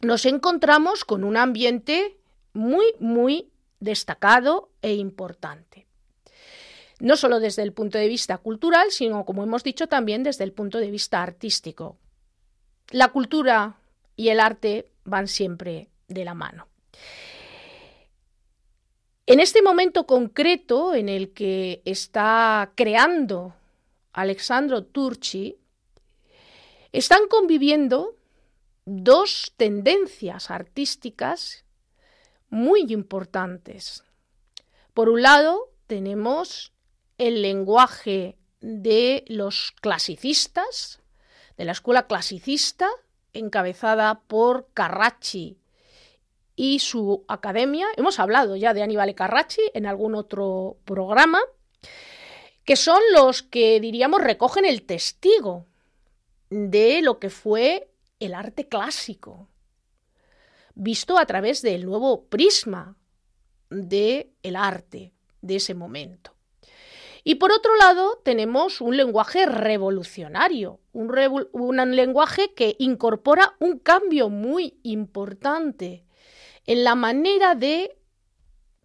nos 0.00 0.26
encontramos 0.26 1.04
con 1.04 1.24
un 1.24 1.36
ambiente 1.36 2.18
muy, 2.52 2.94
muy 2.98 3.50
destacado 3.80 4.70
e 4.82 4.94
importante 4.94 5.88
no 7.00 7.16
solo 7.16 7.40
desde 7.40 7.62
el 7.62 7.72
punto 7.72 7.98
de 7.98 8.08
vista 8.08 8.38
cultural, 8.38 8.90
sino, 8.90 9.24
como 9.24 9.42
hemos 9.42 9.62
dicho, 9.62 9.86
también 9.86 10.22
desde 10.22 10.44
el 10.44 10.52
punto 10.52 10.78
de 10.78 10.90
vista 10.90 11.22
artístico. 11.22 11.96
La 12.90 13.08
cultura 13.08 13.76
y 14.16 14.30
el 14.30 14.40
arte 14.40 14.90
van 15.04 15.28
siempre 15.28 15.88
de 16.08 16.24
la 16.24 16.34
mano. 16.34 16.66
En 19.26 19.40
este 19.40 19.62
momento 19.62 20.06
concreto 20.06 20.94
en 20.94 21.08
el 21.08 21.32
que 21.32 21.82
está 21.84 22.72
creando 22.74 23.54
Alexandro 24.12 24.84
Turchi, 24.84 25.56
están 26.92 27.28
conviviendo 27.28 28.16
dos 28.86 29.52
tendencias 29.56 30.50
artísticas 30.50 31.64
muy 32.50 32.86
importantes. 32.88 34.04
Por 34.94 35.08
un 35.08 35.22
lado, 35.22 35.70
tenemos 35.86 36.72
el 37.18 37.42
lenguaje 37.42 38.36
de 38.60 39.24
los 39.28 39.72
clasicistas, 39.80 41.00
de 41.56 41.64
la 41.64 41.72
escuela 41.72 42.06
clasicista, 42.06 42.88
encabezada 43.32 44.20
por 44.26 44.68
Carracci 44.74 45.58
y 46.56 46.80
su 46.80 47.24
academia. 47.28 47.86
Hemos 47.96 48.18
hablado 48.18 48.56
ya 48.56 48.74
de 48.74 48.82
Aníbal 48.82 49.14
Carracci 49.14 49.62
en 49.74 49.86
algún 49.86 50.14
otro 50.14 50.76
programa, 50.84 51.40
que 52.64 52.76
son 52.76 53.00
los 53.14 53.42
que 53.42 53.80
diríamos 53.80 54.20
recogen 54.20 54.64
el 54.64 54.82
testigo 54.82 55.66
de 56.50 57.02
lo 57.02 57.18
que 57.18 57.30
fue 57.30 57.90
el 58.20 58.34
arte 58.34 58.68
clásico, 58.68 59.48
visto 60.78 61.18
a 61.18 61.26
través 61.26 61.60
del 61.60 61.84
nuevo 61.84 62.26
prisma 62.26 62.96
del 63.68 64.30
el 64.42 64.56
arte 64.56 65.12
de 65.42 65.56
ese 65.56 65.74
momento. 65.74 66.34
Y 67.24 67.34
por 67.34 67.52
otro 67.52 67.76
lado, 67.76 68.22
tenemos 68.24 68.80
un 68.80 68.96
lenguaje 68.96 69.44
revolucionario, 69.44 70.80
un, 70.92 71.94
lenguaje 71.94 72.54
que 72.54 72.76
incorpora 72.78 73.54
un 73.58 73.80
cambio 73.80 74.30
muy 74.30 74.78
importante 74.82 76.06
en 76.64 76.84
la 76.84 76.94
manera 76.94 77.54
de 77.54 77.98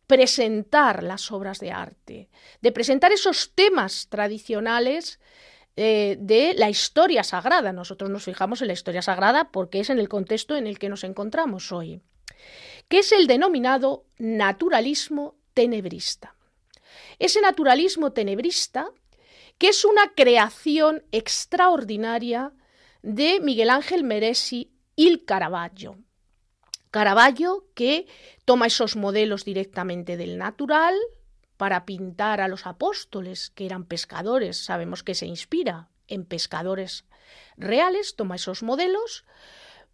presentar 0.07 1.03
las 1.03 1.31
obras 1.31 1.59
de 1.59 1.71
arte, 1.71 2.29
de 2.59 2.71
presentar 2.71 3.11
esos 3.11 3.53
temas 3.55 4.07
tradicionales 4.09 5.19
eh, 5.75 6.17
de 6.19 6.53
la 6.55 6.69
historia 6.69 7.23
sagrada. 7.23 7.73
Nosotros 7.73 8.09
nos 8.09 8.23
fijamos 8.23 8.61
en 8.61 8.67
la 8.67 8.73
historia 8.73 9.01
sagrada 9.01 9.51
porque 9.51 9.79
es 9.79 9.89
en 9.89 9.99
el 9.99 10.09
contexto 10.09 10.55
en 10.55 10.67
el 10.67 10.79
que 10.79 10.89
nos 10.89 11.03
encontramos 11.03 11.71
hoy, 11.71 12.01
que 12.87 12.99
es 12.99 13.11
el 13.11 13.27
denominado 13.27 14.05
naturalismo 14.17 15.35
tenebrista 15.53 16.35
ese 17.19 17.41
naturalismo 17.41 18.11
tenebrista, 18.11 18.89
que 19.57 19.69
es 19.69 19.85
una 19.85 20.13
creación 20.15 21.03
extraordinaria 21.11 22.53
de 23.01 23.39
Miguel 23.39 23.69
Ángel 23.69 24.03
Meresi 24.03 24.71
il 24.95 25.25
Caravaggio. 25.25 25.97
Caravaggio 26.91 27.65
que 27.73 28.07
toma 28.45 28.67
esos 28.67 28.95
modelos 28.95 29.45
directamente 29.45 30.17
del 30.17 30.37
natural 30.37 30.95
para 31.57 31.85
pintar 31.85 32.41
a 32.41 32.47
los 32.47 32.65
apóstoles, 32.65 33.49
que 33.49 33.65
eran 33.65 33.85
pescadores, 33.85 34.57
sabemos 34.57 35.03
que 35.03 35.15
se 35.15 35.25
inspira 35.25 35.89
en 36.07 36.25
pescadores 36.25 37.05
reales, 37.57 38.15
toma 38.15 38.35
esos 38.35 38.63
modelos 38.63 39.25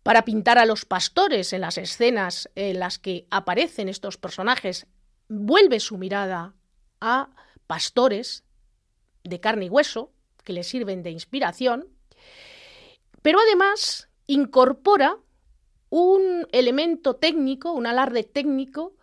para 0.03 0.23
pintar 0.25 0.57
a 0.57 0.65
los 0.65 0.85
pastores 0.85 1.53
en 1.53 1.61
las 1.61 1.77
escenas 1.77 2.49
en 2.55 2.79
las 2.79 2.99
que 2.99 3.27
aparecen 3.29 3.89
estos 3.89 4.17
personajes, 4.17 4.87
vuelve 5.27 5.79
su 5.79 5.97
mirada 5.97 6.55
a 7.01 7.29
pastores 7.67 8.43
de 9.23 9.39
carne 9.39 9.65
y 9.65 9.69
hueso 9.69 10.11
que 10.43 10.53
le 10.53 10.63
sirven 10.63 11.03
de 11.03 11.11
inspiración, 11.11 11.87
pero 13.21 13.39
además 13.39 14.09
incorpora 14.25 15.17
un 15.89 16.47
elemento 16.51 17.15
técnico, 17.15 17.71
un 17.73 17.85
alarde 17.85 18.23
técnico, 18.23 18.95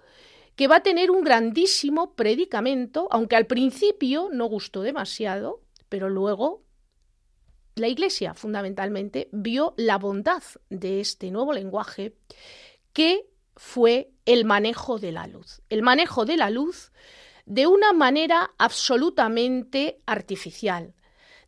que 0.56 0.68
va 0.68 0.76
a 0.76 0.82
tener 0.82 1.10
un 1.10 1.22
grandísimo 1.22 2.14
predicamento, 2.14 3.08
aunque 3.10 3.36
al 3.36 3.46
principio 3.46 4.30
no 4.32 4.46
gustó 4.46 4.82
demasiado, 4.82 5.60
pero 5.88 6.08
luego 6.08 6.62
la 7.76 7.88
Iglesia 7.88 8.32
fundamentalmente 8.32 9.28
vio 9.32 9.74
la 9.76 9.98
bondad 9.98 10.42
de 10.70 11.00
este 11.00 11.30
nuevo 11.30 11.52
lenguaje 11.52 12.16
que 12.94 13.28
fue 13.54 14.10
el 14.24 14.46
manejo 14.46 14.98
de 14.98 15.12
la 15.12 15.26
luz. 15.26 15.60
El 15.68 15.82
manejo 15.82 16.24
de 16.24 16.38
la 16.38 16.48
luz 16.48 16.90
de 17.44 17.66
una 17.66 17.92
manera 17.92 18.50
absolutamente 18.56 20.00
artificial, 20.06 20.94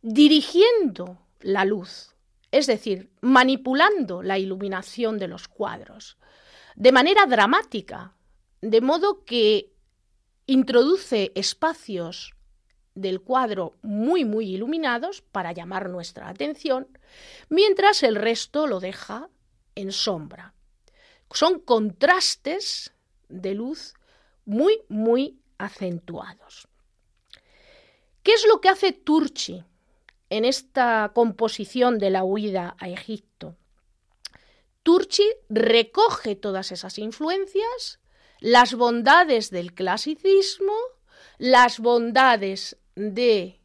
dirigiendo 0.03 1.17
la 1.41 1.65
luz, 1.65 2.15
es 2.51 2.67
decir, 2.67 3.11
manipulando 3.21 4.21
la 4.21 4.37
iluminación 4.37 5.17
de 5.17 5.27
los 5.27 5.47
cuadros, 5.47 6.17
de 6.75 6.91
manera 6.91 7.25
dramática, 7.25 8.13
de 8.61 8.81
modo 8.81 9.23
que 9.25 9.71
introduce 10.45 11.31
espacios 11.35 12.33
del 12.95 13.21
cuadro 13.21 13.77
muy 13.81 14.25
muy 14.25 14.49
iluminados 14.53 15.21
para 15.21 15.51
llamar 15.53 15.89
nuestra 15.89 16.27
atención, 16.27 16.87
mientras 17.49 18.03
el 18.03 18.15
resto 18.15 18.67
lo 18.67 18.79
deja 18.79 19.29
en 19.75 19.91
sombra. 19.91 20.53
Son 21.31 21.59
contrastes 21.59 22.93
de 23.29 23.53
luz 23.53 23.93
muy 24.45 24.81
muy 24.89 25.39
acentuados. 25.57 26.67
¿Qué 28.23 28.33
es 28.33 28.45
lo 28.47 28.59
que 28.59 28.69
hace 28.69 28.91
Turchi 28.91 29.63
en 30.29 30.45
esta 30.45 31.11
composición 31.13 31.99
de 31.99 32.09
la 32.09 32.23
huida 32.23 32.75
a 32.79 32.89
Egipto? 32.89 33.55
Turchi 34.83 35.27
recoge 35.49 36.35
todas 36.35 36.71
esas 36.71 36.97
influencias, 36.97 37.99
las 38.39 38.73
bondades 38.73 39.49
del 39.49 39.73
clasicismo, 39.73 40.73
las 41.37 41.79
bondades 41.79 42.77
de 42.95 43.59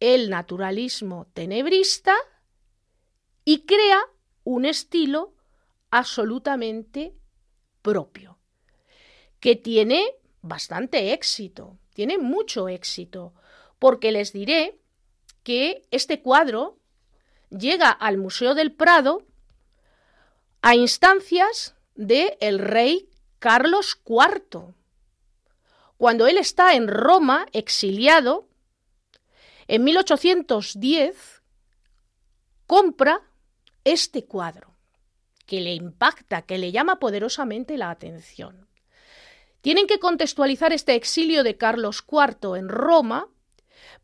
el 0.00 0.30
naturalismo 0.30 1.26
tenebrista 1.34 2.14
y 3.44 3.64
crea 3.66 4.00
un 4.44 4.64
estilo 4.64 5.34
absolutamente 5.90 7.14
propio, 7.82 8.38
que 9.40 9.56
tiene 9.56 10.16
bastante 10.42 11.12
éxito, 11.12 11.78
tiene 11.92 12.18
mucho 12.18 12.68
éxito, 12.68 13.34
porque 13.78 14.12
les 14.12 14.32
diré 14.32 14.78
que 15.42 15.86
este 15.90 16.22
cuadro 16.22 16.78
llega 17.50 17.90
al 17.90 18.18
Museo 18.18 18.54
del 18.54 18.72
Prado 18.72 19.26
a 20.62 20.74
instancias 20.74 21.74
del 21.94 22.36
el 22.40 22.58
rey 22.58 23.09
Carlos 23.40 23.98
IV. 24.06 24.74
Cuando 25.96 26.26
él 26.26 26.36
está 26.36 26.74
en 26.74 26.88
Roma, 26.88 27.46
exiliado, 27.52 28.48
en 29.66 29.82
1810 29.82 31.42
compra 32.66 33.22
este 33.82 34.26
cuadro, 34.26 34.74
que 35.46 35.62
le 35.62 35.72
impacta, 35.72 36.42
que 36.42 36.58
le 36.58 36.70
llama 36.70 37.00
poderosamente 37.00 37.78
la 37.78 37.90
atención. 37.90 38.68
Tienen 39.62 39.86
que 39.86 39.98
contextualizar 39.98 40.74
este 40.74 40.94
exilio 40.94 41.42
de 41.42 41.56
Carlos 41.56 42.04
IV 42.06 42.56
en 42.56 42.68
Roma 42.68 43.28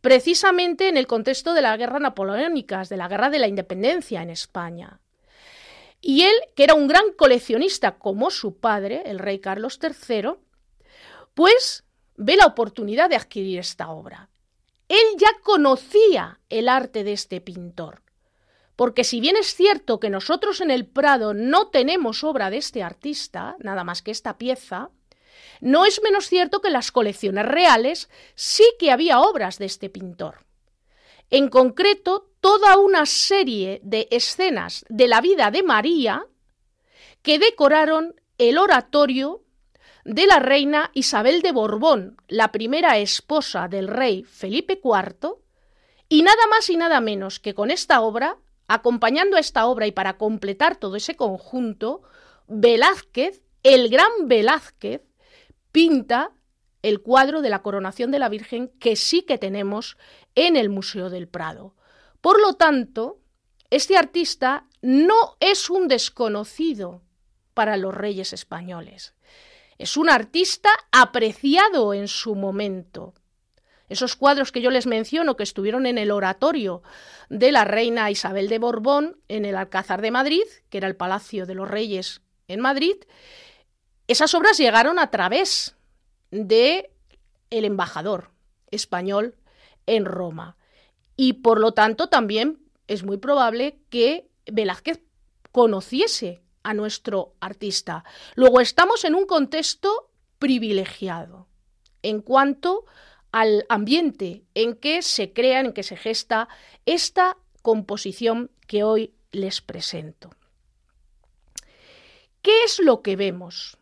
precisamente 0.00 0.88
en 0.88 0.96
el 0.96 1.06
contexto 1.06 1.52
de 1.52 1.60
la 1.60 1.76
guerra 1.76 1.98
napoleónica, 1.98 2.84
de 2.84 2.96
la 2.96 3.08
guerra 3.08 3.28
de 3.28 3.38
la 3.38 3.48
independencia 3.48 4.22
en 4.22 4.30
España. 4.30 4.98
Y 6.08 6.22
él, 6.22 6.34
que 6.54 6.62
era 6.62 6.74
un 6.74 6.86
gran 6.86 7.10
coleccionista 7.16 7.98
como 7.98 8.30
su 8.30 8.60
padre, 8.60 9.02
el 9.06 9.18
rey 9.18 9.40
Carlos 9.40 9.80
III, 9.82 10.34
pues 11.34 11.82
ve 12.14 12.36
la 12.36 12.46
oportunidad 12.46 13.10
de 13.10 13.16
adquirir 13.16 13.58
esta 13.58 13.90
obra. 13.90 14.30
Él 14.86 15.04
ya 15.18 15.30
conocía 15.42 16.38
el 16.48 16.68
arte 16.68 17.02
de 17.02 17.12
este 17.12 17.40
pintor, 17.40 18.04
porque 18.76 19.02
si 19.02 19.20
bien 19.20 19.34
es 19.34 19.52
cierto 19.56 19.98
que 19.98 20.08
nosotros 20.08 20.60
en 20.60 20.70
el 20.70 20.86
Prado 20.86 21.34
no 21.34 21.70
tenemos 21.70 22.22
obra 22.22 22.50
de 22.50 22.58
este 22.58 22.84
artista, 22.84 23.56
nada 23.58 23.82
más 23.82 24.00
que 24.02 24.12
esta 24.12 24.38
pieza, 24.38 24.90
no 25.60 25.86
es 25.86 26.00
menos 26.04 26.28
cierto 26.28 26.60
que 26.60 26.68
en 26.68 26.74
las 26.74 26.92
colecciones 26.92 27.46
reales 27.46 28.08
sí 28.36 28.62
que 28.78 28.92
había 28.92 29.18
obras 29.18 29.58
de 29.58 29.64
este 29.64 29.90
pintor. 29.90 30.46
En 31.30 31.48
concreto, 31.48 32.30
toda 32.46 32.78
una 32.78 33.06
serie 33.06 33.80
de 33.82 34.06
escenas 34.12 34.84
de 34.88 35.08
la 35.08 35.20
vida 35.20 35.50
de 35.50 35.64
María 35.64 36.26
que 37.22 37.40
decoraron 37.40 38.14
el 38.38 38.58
oratorio 38.58 39.42
de 40.04 40.28
la 40.28 40.38
reina 40.38 40.92
Isabel 40.94 41.42
de 41.42 41.50
Borbón, 41.50 42.16
la 42.28 42.52
primera 42.52 42.98
esposa 42.98 43.66
del 43.66 43.88
rey 43.88 44.22
Felipe 44.22 44.80
IV, 44.80 45.38
y 46.08 46.22
nada 46.22 46.46
más 46.48 46.70
y 46.70 46.76
nada 46.76 47.00
menos 47.00 47.40
que 47.40 47.52
con 47.52 47.72
esta 47.72 48.00
obra, 48.00 48.36
acompañando 48.68 49.36
a 49.36 49.40
esta 49.40 49.66
obra 49.66 49.88
y 49.88 49.90
para 49.90 50.16
completar 50.16 50.76
todo 50.76 50.94
ese 50.94 51.16
conjunto, 51.16 52.02
Velázquez, 52.46 53.42
el 53.64 53.88
gran 53.88 54.12
Velázquez, 54.26 55.02
pinta 55.72 56.30
el 56.82 57.00
cuadro 57.00 57.42
de 57.42 57.50
la 57.50 57.62
coronación 57.62 58.12
de 58.12 58.20
la 58.20 58.28
Virgen 58.28 58.68
que 58.78 58.94
sí 58.94 59.22
que 59.22 59.36
tenemos 59.36 59.98
en 60.36 60.54
el 60.54 60.68
Museo 60.68 61.10
del 61.10 61.26
Prado. 61.26 61.74
Por 62.20 62.40
lo 62.40 62.54
tanto, 62.54 63.20
este 63.70 63.96
artista 63.96 64.66
no 64.82 65.36
es 65.40 65.70
un 65.70 65.88
desconocido 65.88 67.02
para 67.54 67.76
los 67.76 67.94
reyes 67.94 68.32
españoles. 68.32 69.14
Es 69.78 69.96
un 69.96 70.08
artista 70.08 70.70
apreciado 70.92 71.92
en 71.94 72.08
su 72.08 72.34
momento. 72.34 73.14
Esos 73.88 74.16
cuadros 74.16 74.50
que 74.50 74.60
yo 74.60 74.70
les 74.70 74.86
menciono 74.86 75.36
que 75.36 75.42
estuvieron 75.42 75.86
en 75.86 75.98
el 75.98 76.10
oratorio 76.10 76.82
de 77.28 77.52
la 77.52 77.64
reina 77.64 78.10
Isabel 78.10 78.48
de 78.48 78.58
Borbón 78.58 79.20
en 79.28 79.44
el 79.44 79.56
Alcázar 79.56 80.02
de 80.02 80.10
Madrid, 80.10 80.44
que 80.70 80.78
era 80.78 80.88
el 80.88 80.96
Palacio 80.96 81.46
de 81.46 81.54
los 81.54 81.68
Reyes 81.68 82.22
en 82.48 82.60
Madrid, 82.60 82.96
esas 84.08 84.34
obras 84.34 84.58
llegaron 84.58 84.98
a 84.98 85.10
través 85.10 85.76
de 86.30 86.90
el 87.50 87.64
embajador 87.64 88.30
español 88.70 89.36
en 89.86 90.04
Roma. 90.04 90.56
Y 91.16 91.34
por 91.34 91.60
lo 91.60 91.72
tanto 91.72 92.08
también 92.08 92.58
es 92.86 93.02
muy 93.02 93.16
probable 93.16 93.80
que 93.90 94.28
Velázquez 94.46 95.00
conociese 95.52 96.42
a 96.62 96.74
nuestro 96.74 97.34
artista. 97.40 98.04
Luego 98.34 98.60
estamos 98.60 99.04
en 99.04 99.14
un 99.14 99.26
contexto 99.26 100.10
privilegiado 100.38 101.48
en 102.02 102.20
cuanto 102.20 102.84
al 103.32 103.64
ambiente 103.68 104.44
en 104.54 104.76
que 104.76 105.02
se 105.02 105.32
crea, 105.32 105.60
en 105.60 105.72
que 105.72 105.82
se 105.82 105.96
gesta 105.96 106.48
esta 106.84 107.36
composición 107.62 108.50
que 108.66 108.84
hoy 108.84 109.14
les 109.32 109.60
presento. 109.60 110.30
¿Qué 112.42 112.62
es 112.64 112.78
lo 112.78 113.02
que 113.02 113.16
vemos? 113.16 113.76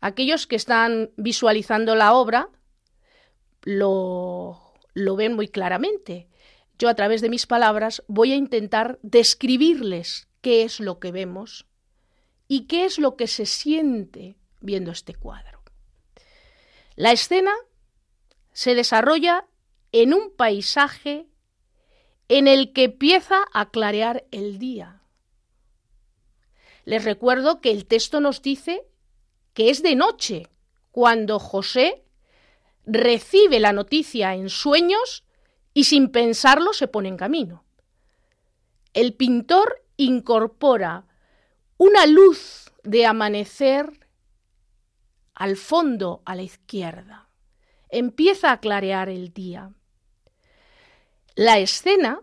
Aquellos 0.00 0.46
que 0.46 0.56
están 0.56 1.10
visualizando 1.16 1.94
la 1.94 2.14
obra 2.14 2.48
lo, 3.62 4.63
lo 4.94 5.16
ven 5.16 5.34
muy 5.34 5.48
claramente. 5.48 6.28
Yo 6.78 6.88
a 6.88 6.94
través 6.94 7.20
de 7.20 7.28
mis 7.28 7.46
palabras 7.46 8.02
voy 8.08 8.32
a 8.32 8.36
intentar 8.36 8.98
describirles 9.02 10.28
qué 10.40 10.62
es 10.62 10.80
lo 10.80 10.98
que 10.98 11.12
vemos 11.12 11.66
y 12.48 12.66
qué 12.66 12.84
es 12.84 12.98
lo 12.98 13.16
que 13.16 13.26
se 13.26 13.46
siente 13.46 14.36
viendo 14.60 14.90
este 14.90 15.14
cuadro. 15.14 15.62
La 16.96 17.12
escena 17.12 17.52
se 18.52 18.74
desarrolla 18.74 19.46
en 19.92 20.14
un 20.14 20.34
paisaje 20.34 21.26
en 22.28 22.48
el 22.48 22.72
que 22.72 22.84
empieza 22.84 23.44
a 23.52 23.70
clarear 23.70 24.26
el 24.30 24.58
día. 24.58 25.02
Les 26.84 27.04
recuerdo 27.04 27.60
que 27.60 27.70
el 27.70 27.86
texto 27.86 28.20
nos 28.20 28.42
dice 28.42 28.86
que 29.54 29.70
es 29.70 29.82
de 29.82 29.96
noche 29.96 30.48
cuando 30.90 31.38
José 31.38 32.03
recibe 32.86 33.60
la 33.60 33.72
noticia 33.72 34.34
en 34.34 34.48
sueños 34.48 35.24
y 35.72 35.84
sin 35.84 36.10
pensarlo 36.10 36.72
se 36.72 36.88
pone 36.88 37.08
en 37.08 37.16
camino. 37.16 37.64
El 38.92 39.14
pintor 39.14 39.84
incorpora 39.96 41.06
una 41.76 42.06
luz 42.06 42.72
de 42.84 43.06
amanecer 43.06 44.08
al 45.34 45.56
fondo 45.56 46.22
a 46.24 46.36
la 46.36 46.42
izquierda. 46.42 47.28
Empieza 47.88 48.52
a 48.52 48.60
clarear 48.60 49.08
el 49.08 49.32
día. 49.32 49.72
La 51.34 51.58
escena 51.58 52.20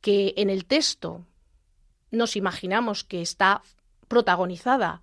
que 0.00 0.34
en 0.36 0.50
el 0.50 0.66
texto 0.66 1.26
nos 2.10 2.36
imaginamos 2.36 3.04
que 3.04 3.22
está 3.22 3.62
protagonizada 4.06 5.02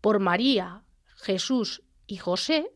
por 0.00 0.20
María, 0.20 0.84
Jesús 1.16 1.82
y 2.06 2.16
José, 2.16 2.70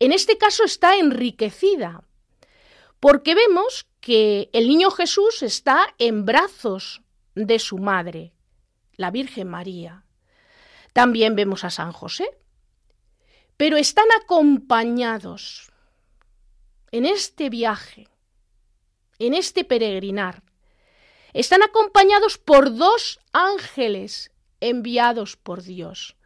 en 0.00 0.12
este 0.12 0.38
caso 0.38 0.64
está 0.64 0.96
enriquecida, 0.96 2.04
porque 3.00 3.34
vemos 3.34 3.86
que 4.00 4.50
el 4.52 4.68
niño 4.68 4.90
Jesús 4.90 5.42
está 5.42 5.94
en 5.98 6.24
brazos 6.24 7.02
de 7.34 7.58
su 7.58 7.78
madre, 7.78 8.32
la 8.96 9.10
Virgen 9.10 9.48
María. 9.48 10.04
También 10.92 11.36
vemos 11.36 11.64
a 11.64 11.70
San 11.70 11.92
José, 11.92 12.28
pero 13.56 13.76
están 13.76 14.06
acompañados 14.22 15.70
en 16.90 17.06
este 17.06 17.50
viaje, 17.50 18.08
en 19.18 19.34
este 19.34 19.64
peregrinar. 19.64 20.42
Están 21.32 21.62
acompañados 21.62 22.38
por 22.38 22.74
dos 22.74 23.20
ángeles 23.32 24.32
enviados 24.60 25.36
por 25.36 25.62
Dios 25.62 26.16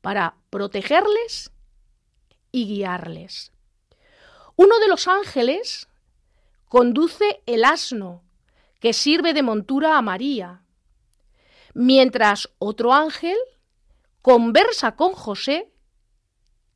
para 0.00 0.36
protegerles 0.50 1.50
y 2.56 2.66
guiarles. 2.66 3.52
Uno 4.56 4.78
de 4.78 4.88
los 4.88 5.08
ángeles 5.08 5.90
conduce 6.70 7.42
el 7.44 7.66
asno 7.66 8.24
que 8.80 8.94
sirve 8.94 9.34
de 9.34 9.42
montura 9.42 9.98
a 9.98 10.00
María, 10.00 10.62
mientras 11.74 12.48
otro 12.58 12.94
ángel 12.94 13.36
conversa 14.22 14.96
con 14.96 15.12
José 15.12 15.70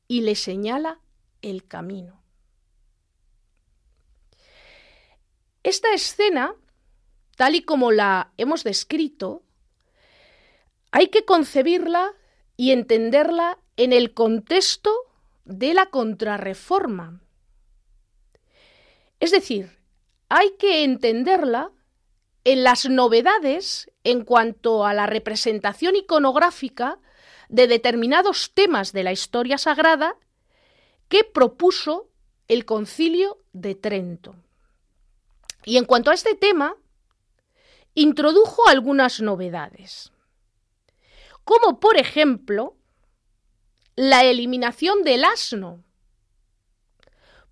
y 0.07 0.21
le 0.21 0.35
señala 0.35 1.01
el 1.41 1.67
camino. 1.67 2.23
Esta 5.63 5.95
escena, 5.95 6.55
tal 7.37 7.55
y 7.55 7.63
como 7.63 7.91
la 7.91 8.35
hemos 8.37 8.65
descrito, 8.65 9.45
hay 10.91 11.09
que 11.09 11.25
concebirla 11.25 12.13
y 12.59 12.73
entenderla 12.73 13.59
en 13.79 13.95
el 13.95 14.13
contexto 14.13 15.10
de 15.45 15.75
la 15.75 15.87
contrarreforma. 15.87 17.21
Es 19.19 19.31
decir, 19.31 19.79
hay 20.29 20.53
que 20.59 20.85
entenderla 20.85 21.73
en 22.45 22.65
las 22.65 22.89
novedades 22.89 23.91
en 24.05 24.25
cuanto 24.25 24.87
a 24.87 24.95
la 24.95 25.07
representación 25.07 25.97
iconográfica 25.97 26.99
de 27.49 27.67
determinados 27.67 28.53
temas 28.55 28.93
de 28.93 29.03
la 29.05 29.13
historia 29.13 29.59
sagrada 29.59 30.17
que 31.09 31.25
propuso 31.25 32.09
el 32.49 32.65
concilio 32.65 33.39
de 33.53 33.75
Trento. 33.75 34.37
Y 35.65 35.77
en 35.77 35.85
cuanto 35.85 36.11
a 36.11 36.15
este 36.15 36.35
tema, 36.35 36.77
introdujo 37.95 38.67
algunas 38.69 39.21
novedades, 39.21 40.13
como 41.45 41.81
por 41.81 41.97
ejemplo 41.99 42.77
la 43.97 44.25
eliminación 44.25 45.03
del 45.03 45.25
asno, 45.25 45.85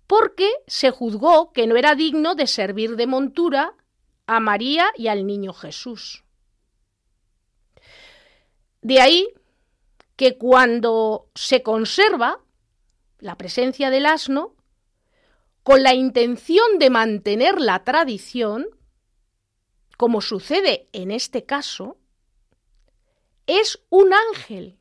porque 0.07 0.49
se 0.67 0.91
juzgó 0.91 1.51
que 1.51 1.67
no 1.67 1.75
era 1.75 1.95
digno 1.95 2.35
de 2.35 2.47
servir 2.47 2.95
de 2.95 3.07
montura 3.07 3.75
a 4.25 4.39
María 4.39 4.91
y 4.95 5.07
al 5.07 5.27
niño 5.27 5.53
Jesús. 5.53 6.23
De 8.81 9.01
ahí 9.01 9.27
que 10.15 10.37
cuando 10.37 11.29
se 11.35 11.61
conserva 11.63 12.41
la 13.19 13.37
presencia 13.37 13.89
del 13.89 14.05
asno, 14.05 14.55
con 15.63 15.83
la 15.83 15.93
intención 15.93 16.79
de 16.79 16.89
mantener 16.89 17.61
la 17.61 17.83
tradición, 17.83 18.67
como 19.97 20.21
sucede 20.21 20.89
en 20.93 21.11
este 21.11 21.45
caso, 21.45 21.97
es 23.45 23.83
un 23.89 24.13
ángel 24.13 24.78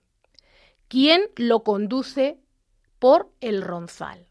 quien 0.89 1.31
lo 1.37 1.63
conduce 1.63 2.41
por 2.99 3.33
el 3.41 3.63
ronzal. 3.63 4.27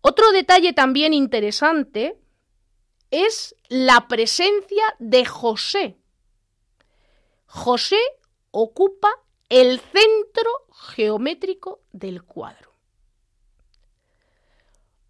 Otro 0.00 0.30
detalle 0.32 0.72
también 0.72 1.12
interesante 1.12 2.18
es 3.10 3.54
la 3.68 4.06
presencia 4.08 4.84
de 4.98 5.24
José. 5.24 5.98
José 7.46 8.00
ocupa 8.50 9.08
el 9.48 9.80
centro 9.80 10.50
geométrico 10.94 11.82
del 11.92 12.22
cuadro. 12.22 12.72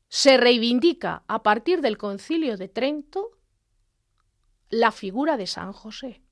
Se 0.08 0.36
reivindica 0.36 1.24
a 1.26 1.42
partir 1.42 1.80
del 1.80 1.98
concilio 1.98 2.56
de 2.56 2.68
Trento 2.68 3.38
la 4.70 4.90
figura 4.90 5.36
de 5.36 5.46
San 5.46 5.72
José. 5.72 6.22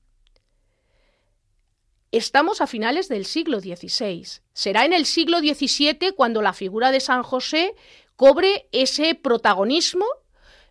Estamos 2.11 2.61
a 2.61 2.67
finales 2.67 3.09
del 3.09 3.25
siglo 3.25 3.59
XVI. 3.59 4.25
Será 4.53 4.85
en 4.85 4.93
el 4.93 5.05
siglo 5.05 5.39
XVII 5.39 6.13
cuando 6.15 6.41
la 6.41 6.53
figura 6.53 6.91
de 6.91 7.01
San 7.01 7.21
José 7.21 7.75
cobre 8.15 8.69
ese 8.71 9.13
protagonismo. 9.13 10.05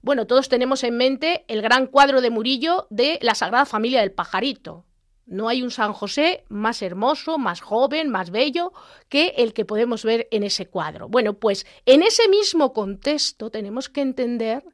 Bueno, 0.00 0.26
todos 0.26 0.48
tenemos 0.48 0.82
en 0.82 0.96
mente 0.96 1.44
el 1.48 1.60
gran 1.60 1.88
cuadro 1.88 2.22
de 2.22 2.30
Murillo 2.30 2.86
de 2.88 3.18
la 3.20 3.34
Sagrada 3.34 3.66
Familia 3.66 4.00
del 4.00 4.12
Pajarito. 4.12 4.86
No 5.26 5.48
hay 5.48 5.62
un 5.62 5.70
San 5.70 5.92
José 5.92 6.44
más 6.48 6.80
hermoso, 6.80 7.36
más 7.36 7.60
joven, 7.60 8.08
más 8.08 8.30
bello 8.30 8.72
que 9.10 9.34
el 9.36 9.52
que 9.52 9.66
podemos 9.66 10.04
ver 10.04 10.28
en 10.30 10.42
ese 10.42 10.68
cuadro. 10.68 11.08
Bueno, 11.08 11.34
pues 11.34 11.66
en 11.84 12.02
ese 12.02 12.28
mismo 12.28 12.72
contexto 12.72 13.50
tenemos 13.50 13.90
que 13.90 14.00
entender 14.00 14.64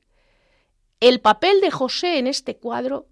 el 1.00 1.20
papel 1.20 1.60
de 1.60 1.72
José 1.72 2.18
en 2.18 2.28
este 2.28 2.58
cuadro 2.58 3.08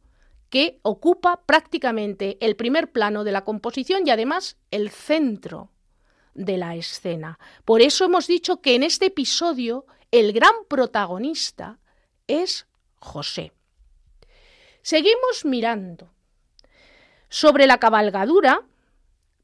que 0.51 0.81
ocupa 0.83 1.43
prácticamente 1.47 2.37
el 2.41 2.57
primer 2.57 2.91
plano 2.91 3.25
de 3.25 3.33
la 3.33 3.45
composición 3.45 4.07
y 4.07 4.11
además 4.11 4.57
el 4.71 4.91
centro 4.91 5.71
de 6.35 6.59
la 6.59 6.75
escena. 6.75 7.39
Por 7.65 7.81
eso 7.81 8.05
hemos 8.05 8.27
dicho 8.27 8.61
que 8.61 8.75
en 8.75 8.83
este 8.83 9.07
episodio 9.07 9.87
el 10.11 10.33
gran 10.33 10.55
protagonista 10.69 11.79
es 12.27 12.67
José. 12.97 13.53
Seguimos 14.83 15.45
mirando. 15.45 16.11
Sobre 17.29 17.69
la 17.69 17.79
cabalgadura, 17.79 18.63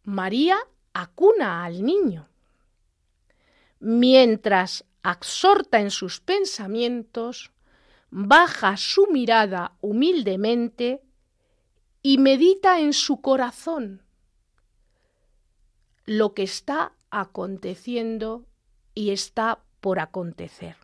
María 0.03 0.59
acuna 0.93 1.65
al 1.65 1.85
niño, 1.85 2.29
mientras 3.79 4.85
absorta 5.03 5.79
en 5.79 5.93
sus 5.93 6.21
pensamientos, 6.21 7.53
baja 8.11 8.77
su 8.77 9.07
mirada 9.09 9.77
humildemente 9.81 11.03
y 12.03 12.19
medita 12.19 12.81
en 12.81 12.93
su 12.93 13.21
corazón 13.21 14.03
lo 16.05 16.35
que 16.35 16.45
está 16.45 16.93
aconteciendo 17.11 18.47
y 18.95 19.11
está 19.11 19.65
por 19.81 19.99
acontecer. 19.99 20.77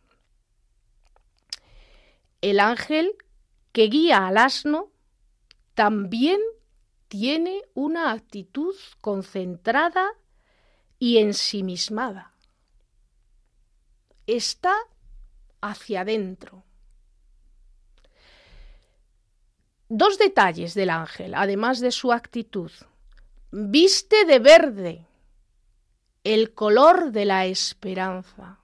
El 2.41 2.59
ángel 2.59 3.15
que 3.73 3.85
guía 3.85 4.27
al 4.27 4.37
asno 4.37 4.91
también 5.75 6.41
tiene 7.09 7.63
una 7.75 8.11
actitud 8.11 8.75
concentrada 9.01 10.09
y 10.99 11.19
ensimismada. 11.19 12.33
Está 14.27 14.75
hacia 15.61 16.01
adentro. 16.01 16.65
Dos 19.95 20.17
detalles 20.17 20.73
del 20.73 20.89
ángel, 20.89 21.35
además 21.35 21.79
de 21.79 21.91
su 21.91 22.13
actitud. 22.13 22.71
Viste 23.51 24.25
de 24.25 24.39
verde, 24.39 25.07
el 26.25 26.55
color 26.55 27.13
de 27.13 27.27
la 27.27 27.45
esperanza. 27.45 28.59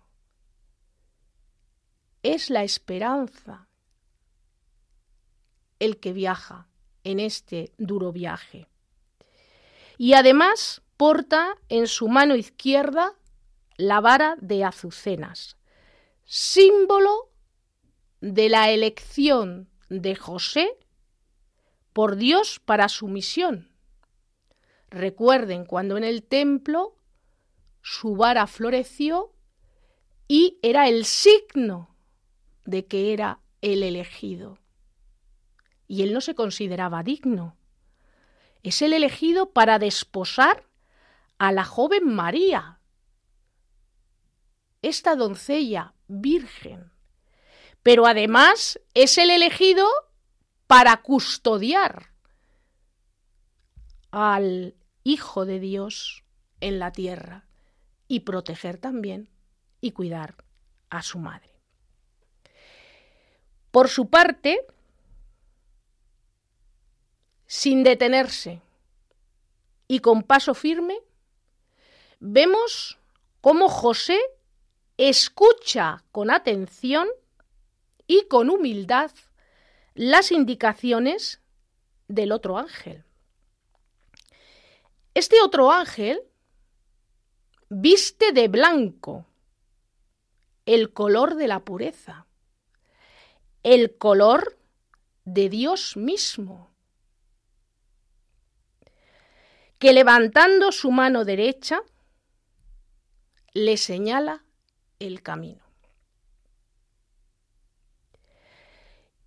Es 2.23 2.49
la 2.49 2.64
esperanza 2.64 3.69
el 5.79 6.01
que 6.01 6.14
viaja 6.14 6.67
en 7.05 7.21
este 7.21 7.75
duro 7.77 8.11
viaje. 8.11 8.67
Y 9.99 10.14
además 10.14 10.81
porta 10.97 11.59
en 11.69 11.88
su 11.88 12.09
mano 12.09 12.37
izquierda 12.37 13.12
la 13.77 14.01
vara 14.01 14.37
de 14.41 14.64
azucenas, 14.64 15.59
símbolo 16.25 17.31
de 18.23 18.49
la 18.49 18.71
elección 18.71 19.69
de 19.91 20.17
José 20.17 20.79
por 21.98 22.14
Dios 22.14 22.61
para 22.64 22.88
su 22.88 23.08
misión. 23.08 23.72
Recuerden 24.88 25.64
cuando 25.64 25.96
en 25.96 26.04
el 26.04 26.22
templo 26.22 26.96
su 27.82 28.14
vara 28.14 28.46
floreció 28.46 29.34
y 30.28 30.61
era 30.62 30.87
el 30.87 31.04
signo 31.04 31.96
de 32.64 32.87
que 32.87 33.12
era 33.12 33.40
el 33.62 33.82
elegido. 33.82 34.61
Y 35.88 36.04
él 36.04 36.12
no 36.12 36.20
se 36.20 36.37
consideraba 36.37 37.02
digno. 37.02 37.56
Es 38.62 38.80
el 38.80 38.92
elegido 38.92 39.50
para 39.50 39.80
desposar 39.80 40.68
a 41.38 41.50
la 41.50 41.64
joven 41.64 42.14
María. 42.14 42.78
esta 44.82 45.16
doncella 45.16 45.94
virgen, 46.06 46.92
pero 47.82 48.06
además 48.06 48.78
es 48.94 49.18
el 49.18 49.30
elegido 49.30 49.84
para 50.68 50.98
custodiar 51.02 52.12
al 54.11 54.76
Hijo 55.02 55.46
de 55.46 55.59
Dios 55.59 56.24
en 56.61 56.78
la 56.78 56.92
tierra 56.92 57.46
y 58.07 58.20
proteger 58.20 58.76
también 58.76 59.31
y 59.81 59.92
cuidar 59.92 60.44
a 60.90 61.02
su 61.02 61.18
madre. 61.18 61.50
Por 63.70 63.88
su 63.88 64.11
parte, 64.11 64.66
sin 67.46 67.83
detenerse 67.83 68.61
y 69.87 70.00
con 70.00 70.22
paso 70.22 70.52
firme, 70.52 70.98
vemos 72.20 72.98
cómo 73.40 73.70
José 73.70 74.20
escucha 74.98 76.04
con 76.12 76.31
atención 76.31 77.09
y 78.07 78.26
con 78.28 78.50
humildad 78.50 79.11
las 79.98 80.30
indicaciones 80.30 81.42
del 82.06 82.30
otro 82.30 82.56
ángel. 82.56 83.04
Este 85.12 85.40
otro 85.40 85.72
ángel 85.72 86.22
viste 87.68 88.30
de 88.30 88.46
blanco 88.46 89.26
el 90.66 90.92
color 90.92 91.34
de 91.34 91.48
la 91.48 91.64
pureza, 91.64 92.28
el 93.64 93.98
color 93.98 94.56
de 95.24 95.48
Dios 95.48 95.96
mismo, 95.96 96.70
que 99.80 99.92
levantando 99.92 100.70
su 100.70 100.92
mano 100.92 101.24
derecha 101.24 101.80
le 103.52 103.76
señala 103.76 104.44
el 105.00 105.22
camino. 105.22 105.67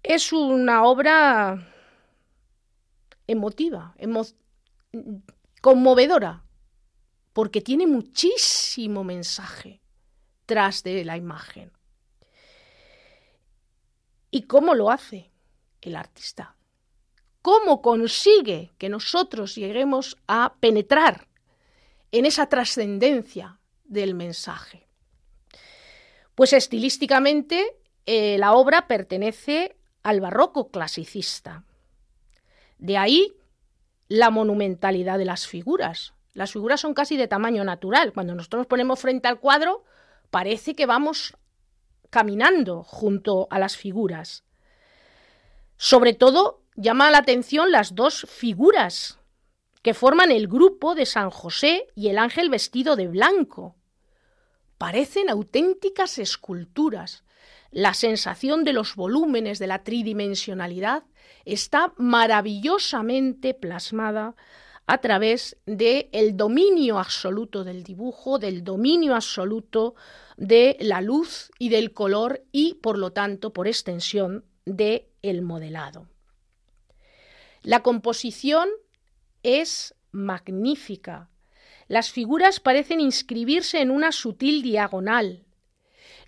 Es 0.04 0.34
una 0.34 0.84
obra 0.84 1.72
emotiva, 3.28 3.96
conmovedora, 5.62 6.44
porque 7.34 7.62
tiene 7.62 7.88
muchísimo 7.88 9.04
mensaje 9.04 9.82
tras 10.46 10.84
de 10.84 11.06
la 11.06 11.18
imagen. 11.18 11.72
¿Y 14.32 14.44
cómo 14.44 14.74
lo 14.74 14.90
hace 14.90 15.32
el 15.82 15.96
artista? 15.96 16.56
¿Cómo 17.42 17.82
consigue 17.82 18.72
que 18.78 18.90
nosotros 18.90 19.56
lleguemos 19.56 20.18
a 20.28 20.56
penetrar 20.60 21.28
en 22.12 22.26
esa 22.26 22.48
trascendencia 22.48 23.60
del 23.84 24.14
mensaje? 24.14 24.88
Pues 26.36 26.54
estilísticamente 26.54 27.78
eh, 28.06 28.38
la 28.38 28.54
obra 28.54 28.88
pertenece 28.88 29.76
al 30.04 30.22
barroco 30.22 30.70
clasicista. 30.70 31.64
De 32.78 32.98
ahí 32.98 33.34
la 34.08 34.30
monumentalidad 34.30 35.18
de 35.18 35.26
las 35.26 35.48
figuras. 35.48 36.14
Las 36.34 36.52
figuras 36.52 36.82
son 36.82 36.94
casi 36.94 37.18
de 37.18 37.28
tamaño 37.28 37.64
natural. 37.64 38.14
Cuando 38.14 38.36
nosotros 38.36 38.62
nos 38.62 38.68
ponemos 38.68 39.00
frente 39.00 39.28
al 39.28 39.40
cuadro, 39.40 39.84
parece 40.30 40.76
que 40.76 40.86
vamos 40.86 41.38
caminando 42.10 42.84
junto 42.84 43.48
a 43.50 43.60
las 43.60 43.78
figuras. 43.78 44.44
Sobre 45.78 46.14
todo 46.14 46.62
llama 46.76 47.10
la 47.10 47.20
atención 47.20 47.72
las 47.72 47.96
dos 47.96 48.28
figuras 48.30 49.20
que 49.82 49.94
forman 49.94 50.32
el 50.32 50.48
grupo 50.48 50.94
de 50.94 51.06
San 51.06 51.30
José 51.30 51.88
y 51.96 52.10
el 52.10 52.18
ángel 52.18 52.50
vestido 52.50 52.96
de 52.96 53.08
blanco. 53.08 53.76
Parecen 54.78 55.30
auténticas 55.30 56.18
esculturas. 56.20 57.24
La 57.72 57.94
sensación 57.94 58.66
de 58.66 58.74
los 58.74 58.96
volúmenes 58.96 59.58
de 59.58 59.68
la 59.68 59.84
tridimensionalidad 59.84 61.04
está 61.46 61.94
maravillosamente 61.98 63.54
plasmada 63.54 64.36
a 64.88 64.98
través 64.98 65.58
del 65.66 66.10
el 66.12 66.36
dominio 66.36 67.00
absoluto 67.00 67.64
del 67.64 67.84
dibujo, 67.84 68.40
del 68.40 68.64
dominio 68.66 69.16
absoluto 69.16 69.96
de 70.36 70.76
la 70.82 71.00
luz 71.00 71.50
y 71.60 71.70
del 71.70 71.94
color 71.94 72.44
y, 72.52 72.74
por 72.76 72.98
lo 72.98 73.14
tanto, 73.14 73.54
por 73.54 73.68
extensión, 73.68 74.44
de 74.66 75.10
el 75.22 75.42
modelado. 75.42 76.08
La 77.64 77.84
composición 77.84 78.70
es 79.44 79.96
magnífica. 80.12 81.30
Las 81.88 82.12
figuras 82.12 82.60
parecen 82.60 83.00
inscribirse 83.00 83.82
en 83.82 83.92
una 83.92 84.12
sutil 84.12 84.62
diagonal. 84.62 85.46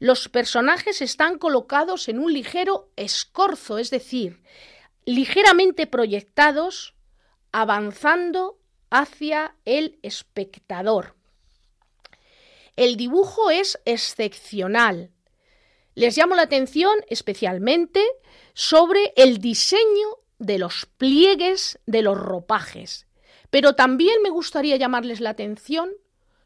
Los 0.04 0.28
personajes 0.28 1.02
están 1.02 1.38
colocados 1.38 2.10
en 2.10 2.20
un 2.20 2.34
ligero 2.34 2.92
escorzo, 2.98 3.78
es 3.78 3.90
decir, 3.90 4.44
ligeramente 5.06 5.88
proyectados, 5.88 6.94
avanzando 7.54 8.60
hacia 8.90 9.56
el 9.64 10.00
espectador. 10.02 11.16
El 12.76 12.98
dibujo 12.98 13.50
es 13.50 13.80
excepcional. 13.86 15.10
Les 15.96 16.18
llamo 16.18 16.36
la 16.36 16.42
atención 16.42 16.94
especialmente 17.08 18.06
sobre 18.54 19.14
el 19.16 19.38
diseño 19.38 20.18
de 20.38 20.60
los 20.60 20.86
pliegues 20.98 21.80
de 21.86 22.02
los 22.02 22.18
ropajes, 22.18 23.08
pero 23.50 23.72
también 23.76 24.22
me 24.22 24.32
gustaría 24.32 24.76
llamarles 24.76 25.22
la 25.22 25.30
atención 25.30 25.92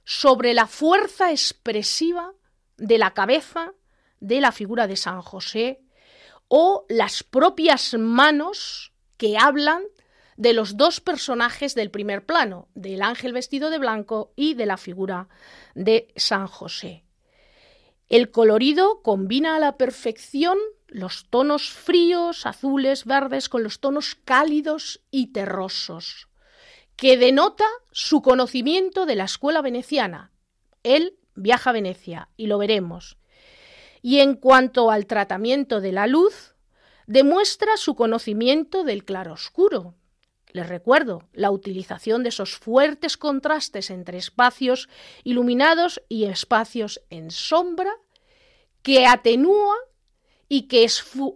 sobre 0.04 0.54
la 0.54 0.68
fuerza 0.68 1.32
expresiva 1.32 2.36
de 2.78 2.98
la 2.98 3.14
cabeza 3.14 3.74
de 4.20 4.42
la 4.42 4.52
figura 4.52 4.88
de 4.88 4.96
San 4.96 5.22
José 5.22 5.82
o 6.48 6.86
las 6.90 7.24
propias 7.24 7.94
manos 7.96 8.94
que 9.18 9.38
hablan 9.38 9.84
de 10.38 10.54
los 10.54 10.78
dos 10.78 11.02
personajes 11.02 11.76
del 11.76 11.92
primer 11.92 12.26
plano, 12.26 12.70
del 12.76 13.02
ángel 13.02 13.34
vestido 13.34 13.70
de 13.70 13.80
blanco 13.80 14.32
y 14.36 14.54
de 14.54 14.68
la 14.68 14.78
figura 14.78 15.28
de 15.74 16.14
San 16.16 16.48
José. 16.48 17.04
El 18.08 18.32
colorido 18.32 19.02
combina 19.02 19.56
a 19.56 19.60
la 19.60 19.78
perfección 19.78 20.58
los 20.88 21.26
tonos 21.30 21.70
fríos, 21.70 22.46
azules, 22.46 23.04
verdes, 23.04 23.50
con 23.50 23.64
los 23.64 23.80
tonos 23.82 24.16
cálidos 24.16 25.02
y 25.12 25.34
terrosos, 25.34 26.30
que 26.96 27.18
denota 27.18 27.66
su 27.92 28.22
conocimiento 28.22 29.06
de 29.06 29.16
la 29.16 29.26
escuela 29.26 29.62
veneciana. 29.62 30.32
Él 30.84 31.18
viaja 31.38 31.70
a 31.70 31.74
Venecia 31.74 32.30
y 32.36 32.48
lo 32.48 32.58
veremos. 32.58 33.18
Y 34.02 34.20
en 34.20 34.36
cuanto 34.36 34.92
al 34.92 35.06
tratamiento 35.06 35.80
de 35.80 35.92
la 35.92 36.08
luz, 36.08 36.56
demuestra 37.08 37.78
su 37.78 37.96
conocimiento 37.96 38.84
del 38.84 39.06
claroscuro, 39.06 39.96
les 40.52 40.68
recuerdo 40.68 41.28
la 41.34 41.52
utilización 41.52 42.24
de 42.24 42.30
esos 42.30 42.58
fuertes 42.58 43.18
contrastes 43.18 43.90
entre 43.90 44.18
espacios 44.18 44.90
iluminados 45.24 46.02
y 46.10 46.26
espacios 46.26 47.02
en 47.10 47.32
sombra 47.32 47.94
que 48.82 49.06
atenúa 49.06 49.76
y 50.50 50.64
que, 50.64 50.90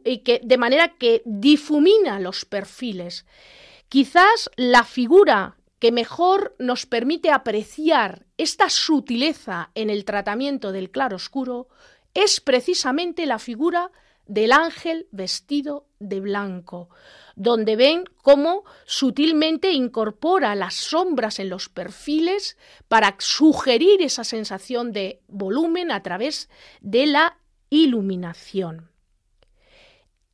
y 0.06 0.20
que 0.20 0.42
de 0.44 0.58
manera 0.58 0.96
que 0.98 1.22
difumina 1.26 2.20
los 2.20 2.46
perfiles. 2.46 3.26
Quizás 3.90 4.50
la 4.56 4.86
figura 4.86 5.58
que 5.82 5.92
mejor 5.92 6.56
nos 6.60 6.86
permite 6.86 7.32
apreciar 7.32 8.28
esta 8.38 8.70
sutileza 8.70 9.72
en 9.74 9.90
el 9.90 10.06
tratamiento 10.06 10.72
del 10.72 10.92
claroscuro 10.92 11.70
es 12.14 12.40
precisamente 12.40 13.26
la 13.26 13.40
figura 13.40 13.92
del 14.28 14.52
ángel 14.52 15.08
vestido 15.12 15.88
de 15.98 16.20
blanco, 16.20 16.90
donde 17.36 17.76
ven 17.76 18.04
cómo 18.22 18.64
sutilmente 18.86 19.72
incorpora 19.72 20.54
las 20.54 20.76
sombras 20.76 21.40
en 21.40 21.50
los 21.50 21.68
perfiles 21.68 22.58
para 22.88 23.16
sugerir 23.18 24.04
esa 24.04 24.24
sensación 24.24 24.92
de 24.92 25.24
volumen 25.28 25.90
a 25.90 26.04
través 26.04 26.48
de 26.82 27.08
la 27.08 27.40
iluminación. 27.72 28.92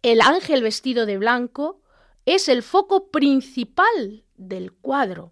El 0.01 0.19
ángel 0.19 0.61
vestido 0.61 1.05
de 1.05 1.17
blanco 1.17 1.79
es 2.25 2.49
el 2.49 2.63
foco 2.63 3.11
principal 3.11 4.25
del 4.35 4.73
cuadro, 4.73 5.31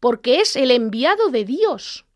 porque 0.00 0.40
es 0.40 0.56
el 0.56 0.70
enviado 0.70 1.28
de 1.28 1.44
Dios 1.44 2.06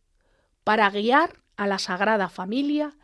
para 0.65 0.91
guiar 0.91 1.43
a 1.57 1.67
la 1.67 1.79
Sagrada 1.79 2.29
Familia 2.29 2.97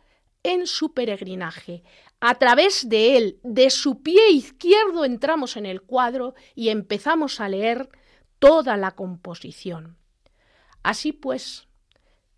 en 0.43 0.65
su 0.65 0.93
peregrinaje, 0.93 1.83
a 2.19 2.35
través 2.35 2.89
de 2.89 3.17
él, 3.17 3.39
de 3.43 3.69
su 3.69 4.01
pie 4.01 4.31
izquierdo, 4.31 5.05
entramos 5.05 5.57
en 5.57 5.65
el 5.65 5.81
cuadro 5.81 6.35
y 6.55 6.69
empezamos 6.69 7.39
a 7.39 7.49
leer 7.49 7.89
toda 8.39 8.77
la 8.77 8.91
composición. 8.91 9.97
Así 10.83 11.13
pues, 11.13 11.67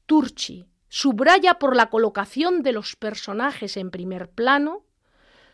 Turchi 0.05 0.67
subraya 0.89 1.55
por 1.55 1.75
la 1.75 1.89
colocación 1.89 2.61
de 2.61 2.71
los 2.71 2.95
personajes 2.95 3.77
en 3.77 3.89
primer 3.89 4.29
plano, 4.29 4.85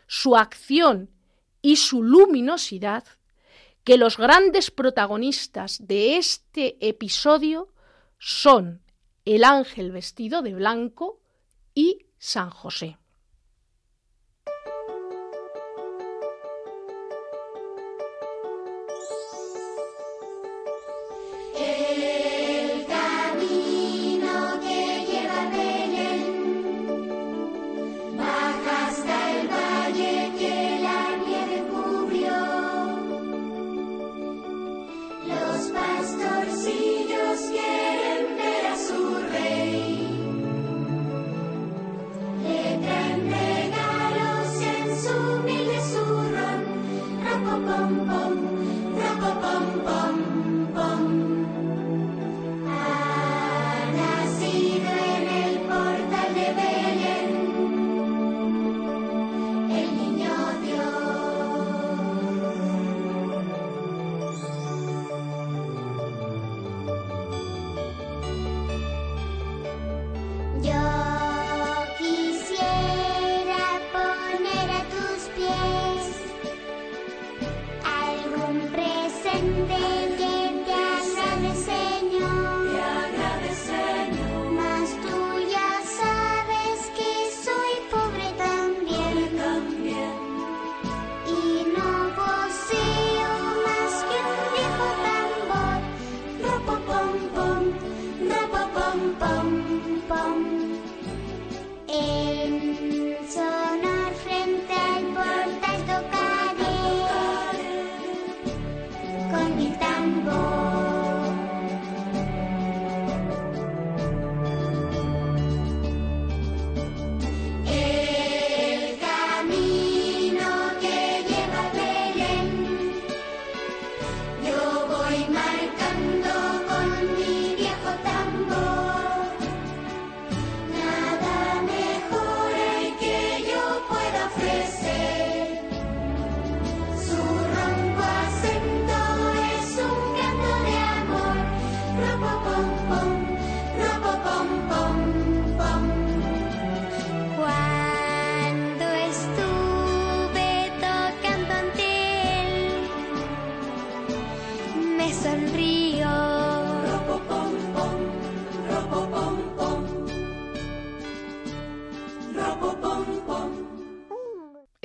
su 0.06 0.36
acción 0.36 1.10
y 1.62 1.76
su 1.76 2.02
luminosidad, 2.02 3.04
que 3.90 3.98
los 3.98 4.18
grandes 4.18 4.70
protagonistas 4.70 5.84
de 5.84 6.16
este 6.16 6.76
episodio 6.78 7.74
son 8.20 8.82
el 9.24 9.42
ángel 9.42 9.90
vestido 9.90 10.42
de 10.42 10.54
blanco 10.54 11.18
y 11.74 12.06
San 12.16 12.50
José. 12.50 12.98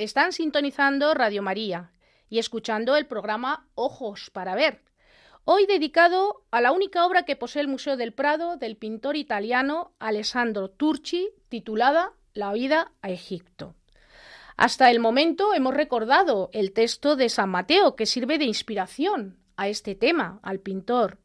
Están 0.06 0.30
sintonizando 0.30 1.14
Radio 1.14 1.42
María 1.42 1.90
y 2.30 2.38
escuchando 2.38 2.94
el 2.94 3.06
programa 3.06 3.66
Ojos 3.74 4.30
para 4.32 4.54
Ver, 4.54 4.80
hoy 5.44 5.66
dedicado 5.66 6.44
a 6.52 6.60
la 6.60 6.70
única 6.70 7.04
obra 7.04 7.24
que 7.24 7.34
posee 7.34 7.62
el 7.62 7.66
Museo 7.66 7.96
del 7.96 8.12
Prado 8.12 8.56
del 8.56 8.76
pintor 8.76 9.16
italiano 9.16 9.94
Alessandro 9.98 10.70
Turci, 10.70 11.30
titulada 11.48 12.12
La 12.34 12.52
vida 12.52 12.92
a 13.02 13.10
Egipto. 13.10 13.74
Hasta 14.56 14.92
el 14.92 15.00
momento 15.00 15.52
hemos 15.54 15.74
recordado 15.74 16.50
el 16.52 16.70
texto 16.70 17.16
de 17.16 17.28
San 17.28 17.48
Mateo, 17.48 17.96
que 17.96 18.06
sirve 18.06 18.38
de 18.38 18.44
inspiración 18.44 19.40
a 19.56 19.66
este 19.66 19.96
tema, 19.96 20.38
al 20.44 20.60
pintor. 20.60 21.18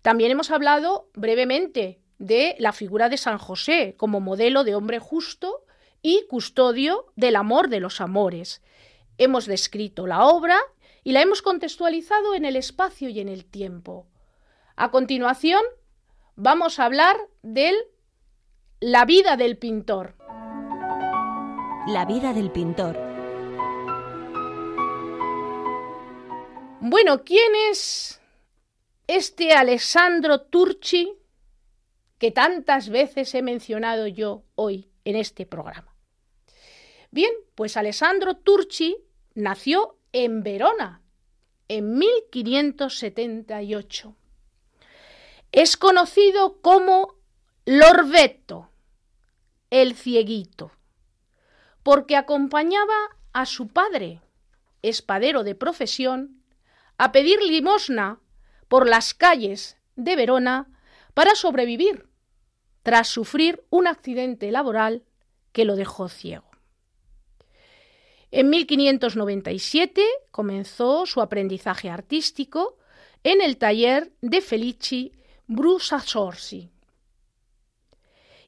También 0.00 0.30
hemos 0.30 0.50
hablado 0.50 1.10
brevemente 1.12 2.00
de 2.16 2.56
la 2.58 2.72
figura 2.72 3.10
de 3.10 3.18
San 3.18 3.36
José 3.36 3.96
como 3.98 4.20
modelo 4.20 4.64
de 4.64 4.74
hombre 4.74 4.98
justo 4.98 5.63
y 6.04 6.26
custodio 6.28 7.06
del 7.16 7.34
amor 7.34 7.70
de 7.70 7.80
los 7.80 8.02
amores. 8.02 8.62
Hemos 9.16 9.46
descrito 9.46 10.06
la 10.06 10.26
obra 10.26 10.58
y 11.02 11.12
la 11.12 11.22
hemos 11.22 11.40
contextualizado 11.40 12.34
en 12.34 12.44
el 12.44 12.56
espacio 12.56 13.08
y 13.08 13.20
en 13.20 13.28
el 13.30 13.46
tiempo. 13.46 14.06
A 14.76 14.90
continuación, 14.90 15.62
vamos 16.36 16.78
a 16.78 16.84
hablar 16.84 17.16
de 17.42 17.72
la 18.80 19.06
vida 19.06 19.38
del 19.38 19.56
pintor. 19.56 20.14
La 21.86 22.04
vida 22.06 22.34
del 22.34 22.52
pintor. 22.52 22.98
Bueno, 26.80 27.24
¿quién 27.24 27.50
es 27.70 28.20
este 29.06 29.54
Alessandro 29.54 30.42
Turci 30.42 31.14
que 32.18 32.30
tantas 32.30 32.90
veces 32.90 33.34
he 33.34 33.40
mencionado 33.40 34.06
yo 34.06 34.42
hoy 34.54 34.90
en 35.06 35.16
este 35.16 35.46
programa? 35.46 35.93
Bien, 37.14 37.32
pues 37.54 37.76
Alessandro 37.76 38.34
Turci 38.34 38.96
nació 39.36 39.96
en 40.10 40.42
Verona 40.42 41.00
en 41.68 41.96
1578. 41.96 44.16
Es 45.52 45.76
conocido 45.76 46.60
como 46.60 47.14
Lorvetto, 47.66 48.68
el 49.70 49.94
cieguito, 49.94 50.72
porque 51.84 52.16
acompañaba 52.16 52.96
a 53.32 53.46
su 53.46 53.68
padre, 53.68 54.20
espadero 54.82 55.44
de 55.44 55.54
profesión, 55.54 56.42
a 56.98 57.12
pedir 57.12 57.40
limosna 57.44 58.18
por 58.66 58.88
las 58.88 59.14
calles 59.14 59.76
de 59.94 60.16
Verona 60.16 60.66
para 61.14 61.36
sobrevivir, 61.36 62.08
tras 62.82 63.06
sufrir 63.06 63.64
un 63.70 63.86
accidente 63.86 64.50
laboral 64.50 65.04
que 65.52 65.64
lo 65.64 65.76
dejó 65.76 66.08
ciego. 66.08 66.53
En 68.36 68.50
1597 68.50 70.04
comenzó 70.32 71.06
su 71.06 71.20
aprendizaje 71.20 71.88
artístico 71.88 72.78
en 73.22 73.40
el 73.40 73.58
taller 73.58 74.12
de 74.22 74.40
Felici 74.40 75.12
Brusasorsi. 75.46 76.68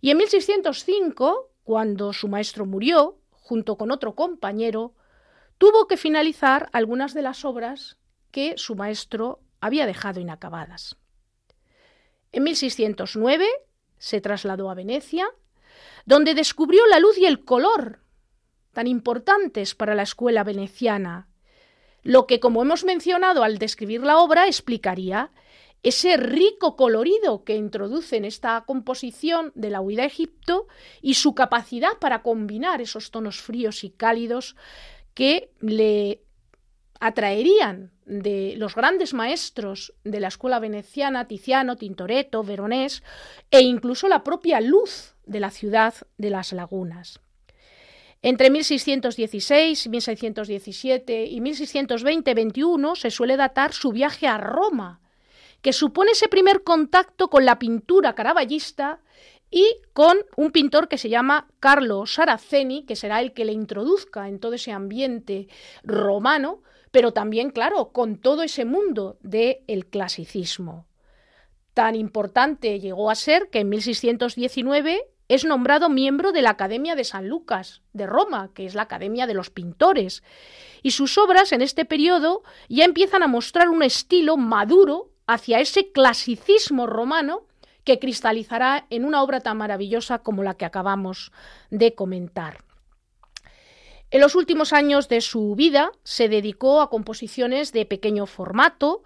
Y 0.01 0.11
en 0.11 0.17
1605, 0.17 1.53
cuando 1.63 2.13
su 2.13 2.27
maestro 2.27 2.67
murió, 2.67 3.21
junto 3.31 3.77
con 3.77 3.93
otro 3.93 4.17
compañero, 4.17 4.97
tuvo 5.57 5.87
que 5.87 5.97
finalizar 5.97 6.69
algunas 6.73 7.15
de 7.15 7.23
las 7.23 7.45
obras 7.45 7.97
que 8.33 8.55
su 8.57 8.75
maestro 8.75 9.39
había 9.61 9.87
dejado 9.87 10.19
inacabadas. 10.19 10.97
En 12.33 12.43
1609 12.43 13.47
se 13.99 14.21
trasladó 14.21 14.69
a 14.69 14.75
Venecia, 14.75 15.29
donde 16.07 16.35
descubrió 16.35 16.85
la 16.89 16.99
luz 16.99 17.17
y 17.19 17.27
el 17.27 17.45
color 17.45 18.01
tan 18.77 18.87
importantes 18.87 19.75
para 19.75 19.95
la 19.95 20.03
escuela 20.03 20.45
veneciana, 20.45 21.29
lo 22.03 22.27
que, 22.27 22.41
como 22.41 22.61
hemos 22.61 22.85
mencionado 22.85 23.43
al 23.43 23.57
describir 23.57 24.03
la 24.03 24.19
obra, 24.19 24.49
explicaría 24.49 25.31
ese 25.83 26.19
rico 26.19 26.77
colorido 26.77 27.43
que 27.43 27.57
introduce 27.57 28.19
en 28.19 28.27
esta 28.27 28.65
composición 28.67 29.51
de 29.55 29.71
la 29.71 29.81
huida 29.81 30.03
a 30.03 30.13
Egipto 30.13 30.67
y 31.01 31.15
su 31.15 31.35
capacidad 31.35 31.97
para 31.99 32.21
combinar 32.23 32.83
esos 32.83 33.11
tonos 33.11 33.41
fríos 33.41 33.83
y 33.83 33.89
cálidos 33.89 34.57
que 35.15 35.55
le 35.61 36.21
atraerían 37.01 37.93
de 38.05 38.57
los 38.59 38.75
grandes 38.75 39.15
maestros 39.15 39.95
de 40.05 40.21
la 40.21 40.29
escuela 40.29 40.59
veneciana, 40.59 41.27
Tiziano, 41.27 41.77
Tintoretto, 41.77 42.43
Veronés, 42.43 43.03
e 43.51 43.63
incluso 43.63 44.07
la 44.07 44.23
propia 44.23 44.61
luz 44.61 45.15
de 45.25 45.41
la 45.41 45.51
ciudad 45.51 45.95
de 46.19 46.29
las 46.29 46.53
lagunas. 46.53 47.21
Entre 48.27 48.51
1616, 48.51 49.87
1617 49.89 51.27
y 51.27 51.39
1620-21 51.39 52.97
se 52.97 53.13
suele 53.13 53.37
datar 53.37 53.73
su 53.73 53.93
viaje 53.93 54.27
a 54.27 54.37
Roma, 54.37 55.01
que 55.63 55.73
supone 55.73 56.11
ese 56.11 56.27
primer 56.27 56.65
contacto 56.65 57.31
con 57.31 57.45
la 57.45 57.61
pintura 57.61 58.17
caravallista 58.17 58.99
y 59.49 59.77
con 59.93 60.19
un 60.37 60.51
pintor 60.51 60.89
que 60.89 60.99
se 60.99 61.09
llama 61.09 61.47
Carlo 61.61 62.05
Saraceni, 62.05 62.85
que 62.85 62.97
será 62.97 63.21
el 63.21 63.33
que 63.33 63.45
le 63.45 63.53
introduzca 63.53 64.27
en 64.27 64.41
todo 64.41 64.55
ese 64.55 64.73
ambiente 64.73 65.47
romano, 65.85 66.65
pero 66.91 67.13
también, 67.13 67.51
claro, 67.51 67.93
con 67.93 68.17
todo 68.17 68.43
ese 68.43 68.65
mundo 68.65 69.19
del 69.21 69.87
clasicismo. 69.89 70.89
Tan 71.75 71.95
importante 71.95 72.81
llegó 72.81 73.09
a 73.09 73.15
ser 73.15 73.51
que 73.51 73.61
en 73.61 73.69
1619 73.69 75.13
es 75.29 75.45
nombrado 75.45 75.89
miembro 75.89 76.33
de 76.33 76.43
la 76.43 76.51
Academia 76.51 76.95
de 76.95 77.05
San 77.05 77.29
Lucas 77.29 77.83
de 77.93 78.07
Roma, 78.07 78.51
que 78.55 78.67
es 78.67 78.75
la 78.75 78.83
Academia 78.83 79.27
de 79.27 79.35
los 79.35 79.51
Pintores, 79.51 80.23
y 80.83 80.93
sus 80.93 81.19
obras 81.19 81.53
en 81.53 81.63
este 81.63 81.85
periodo 81.85 82.43
ya 82.69 82.85
empiezan 82.85 83.23
a 83.23 83.29
mostrar 83.29 83.69
un 83.69 83.83
estilo 83.83 84.37
maduro 84.37 85.11
hacia 85.27 85.61
ese 85.61 85.91
clasicismo 85.91 86.87
romano 86.87 87.47
que 87.85 87.99
cristalizará 87.99 88.87
en 88.91 89.05
una 89.05 89.23
obra 89.23 89.41
tan 89.41 89.57
maravillosa 89.59 90.19
como 90.19 90.43
la 90.43 90.55
que 90.55 90.65
acabamos 90.65 91.33
de 91.71 91.95
comentar. 91.95 92.65
En 94.11 94.21
los 94.21 94.37
últimos 94.37 94.73
años 94.73 95.09
de 95.09 95.21
su 95.21 95.55
vida 95.57 95.91
se 96.05 96.29
dedicó 96.29 96.81
a 96.81 96.91
composiciones 96.91 97.73
de 97.73 97.87
pequeño 97.87 98.27
formato 98.27 99.03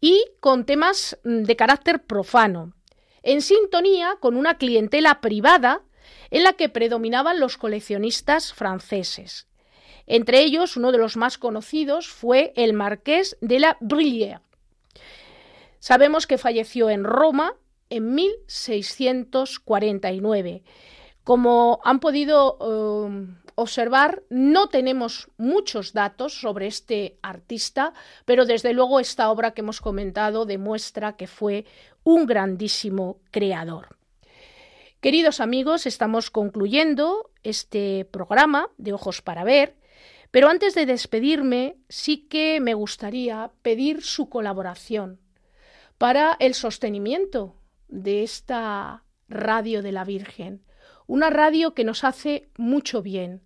y 0.00 0.24
con 0.40 0.64
temas 0.64 1.18
de 1.22 1.54
carácter 1.56 2.04
profano, 2.04 2.72
en 3.22 3.42
sintonía 3.42 4.16
con 4.20 4.36
una 4.36 4.58
clientela 4.58 5.20
privada 5.20 5.82
en 6.30 6.42
la 6.44 6.54
que 6.54 6.68
predominaban 6.68 7.40
los 7.40 7.56
coleccionistas 7.56 8.52
franceses. 8.52 9.46
Entre 10.06 10.40
ellos, 10.40 10.76
uno 10.76 10.92
de 10.92 10.98
los 10.98 11.16
más 11.16 11.38
conocidos 11.38 12.08
fue 12.08 12.52
el 12.56 12.72
marqués 12.72 13.36
de 13.40 13.60
la 13.60 13.78
Brillière. 13.80 14.40
Sabemos 15.78 16.26
que 16.26 16.36
falleció 16.36 16.90
en 16.90 17.04
Roma 17.04 17.54
en 17.90 18.14
1649. 18.14 20.62
Como 21.24 21.80
han 21.84 22.00
podido 22.00 22.56
eh, 22.60 23.26
observar, 23.54 24.22
no 24.30 24.68
tenemos 24.68 25.28
muchos 25.36 25.92
datos 25.92 26.40
sobre 26.40 26.66
este 26.66 27.18
artista, 27.22 27.92
pero 28.24 28.46
desde 28.46 28.72
luego 28.72 29.00
esta 29.00 29.30
obra 29.30 29.50
que 29.52 29.60
hemos 29.60 29.80
comentado 29.80 30.46
demuestra 30.46 31.16
que 31.16 31.26
fue 31.26 31.66
un 32.10 32.26
grandísimo 32.26 33.20
creador. 33.30 33.96
Queridos 35.00 35.38
amigos, 35.38 35.86
estamos 35.86 36.32
concluyendo 36.32 37.30
este 37.44 38.04
programa 38.04 38.68
de 38.78 38.92
Ojos 38.92 39.22
para 39.22 39.44
Ver, 39.44 39.76
pero 40.32 40.48
antes 40.48 40.74
de 40.74 40.86
despedirme 40.86 41.76
sí 41.88 42.26
que 42.28 42.58
me 42.60 42.74
gustaría 42.74 43.52
pedir 43.62 44.02
su 44.02 44.28
colaboración 44.28 45.20
para 45.98 46.36
el 46.40 46.54
sostenimiento 46.54 47.54
de 47.86 48.24
esta 48.24 49.04
radio 49.28 49.80
de 49.80 49.92
la 49.92 50.02
Virgen, 50.02 50.64
una 51.06 51.30
radio 51.30 51.74
que 51.74 51.84
nos 51.84 52.02
hace 52.02 52.50
mucho 52.56 53.02
bien. 53.02 53.42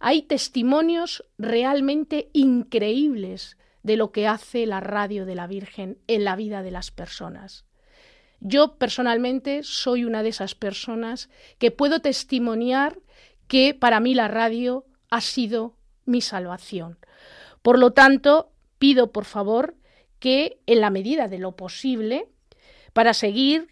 Hay 0.00 0.22
testimonios 0.22 1.24
realmente 1.38 2.30
increíbles 2.32 3.56
de 3.84 3.96
lo 3.96 4.10
que 4.10 4.26
hace 4.26 4.66
la 4.66 4.80
radio 4.80 5.24
de 5.24 5.36
la 5.36 5.46
Virgen 5.46 5.98
en 6.08 6.24
la 6.24 6.34
vida 6.34 6.62
de 6.64 6.72
las 6.72 6.90
personas. 6.90 7.67
Yo 8.40 8.76
personalmente 8.76 9.62
soy 9.62 10.04
una 10.04 10.22
de 10.22 10.28
esas 10.30 10.54
personas 10.54 11.28
que 11.58 11.70
puedo 11.70 12.00
testimoniar 12.00 12.98
que 13.48 13.74
para 13.74 14.00
mí 14.00 14.14
la 14.14 14.28
radio 14.28 14.84
ha 15.10 15.20
sido 15.20 15.74
mi 16.04 16.20
salvación. 16.20 16.98
Por 17.62 17.78
lo 17.78 17.92
tanto, 17.92 18.52
pido 18.78 19.12
por 19.12 19.24
favor 19.24 19.74
que 20.18 20.60
en 20.66 20.80
la 20.80 20.90
medida 20.90 21.28
de 21.28 21.38
lo 21.38 21.56
posible, 21.56 22.28
para 22.92 23.14
seguir 23.14 23.68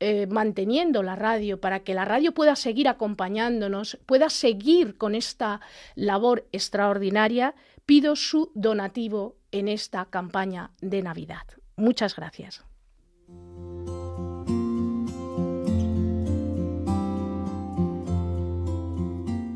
eh, 0.00 0.26
manteniendo 0.26 1.02
la 1.02 1.16
radio, 1.16 1.60
para 1.60 1.80
que 1.80 1.94
la 1.94 2.04
radio 2.04 2.32
pueda 2.32 2.56
seguir 2.56 2.88
acompañándonos, 2.88 3.98
pueda 4.06 4.30
seguir 4.30 4.96
con 4.96 5.14
esta 5.14 5.60
labor 5.94 6.46
extraordinaria, 6.52 7.54
pido 7.84 8.14
su 8.14 8.52
donativo 8.54 9.36
en 9.50 9.68
esta 9.68 10.04
campaña 10.06 10.70
de 10.80 11.02
Navidad. 11.02 11.46
Muchas 11.76 12.14
gracias. 12.14 12.67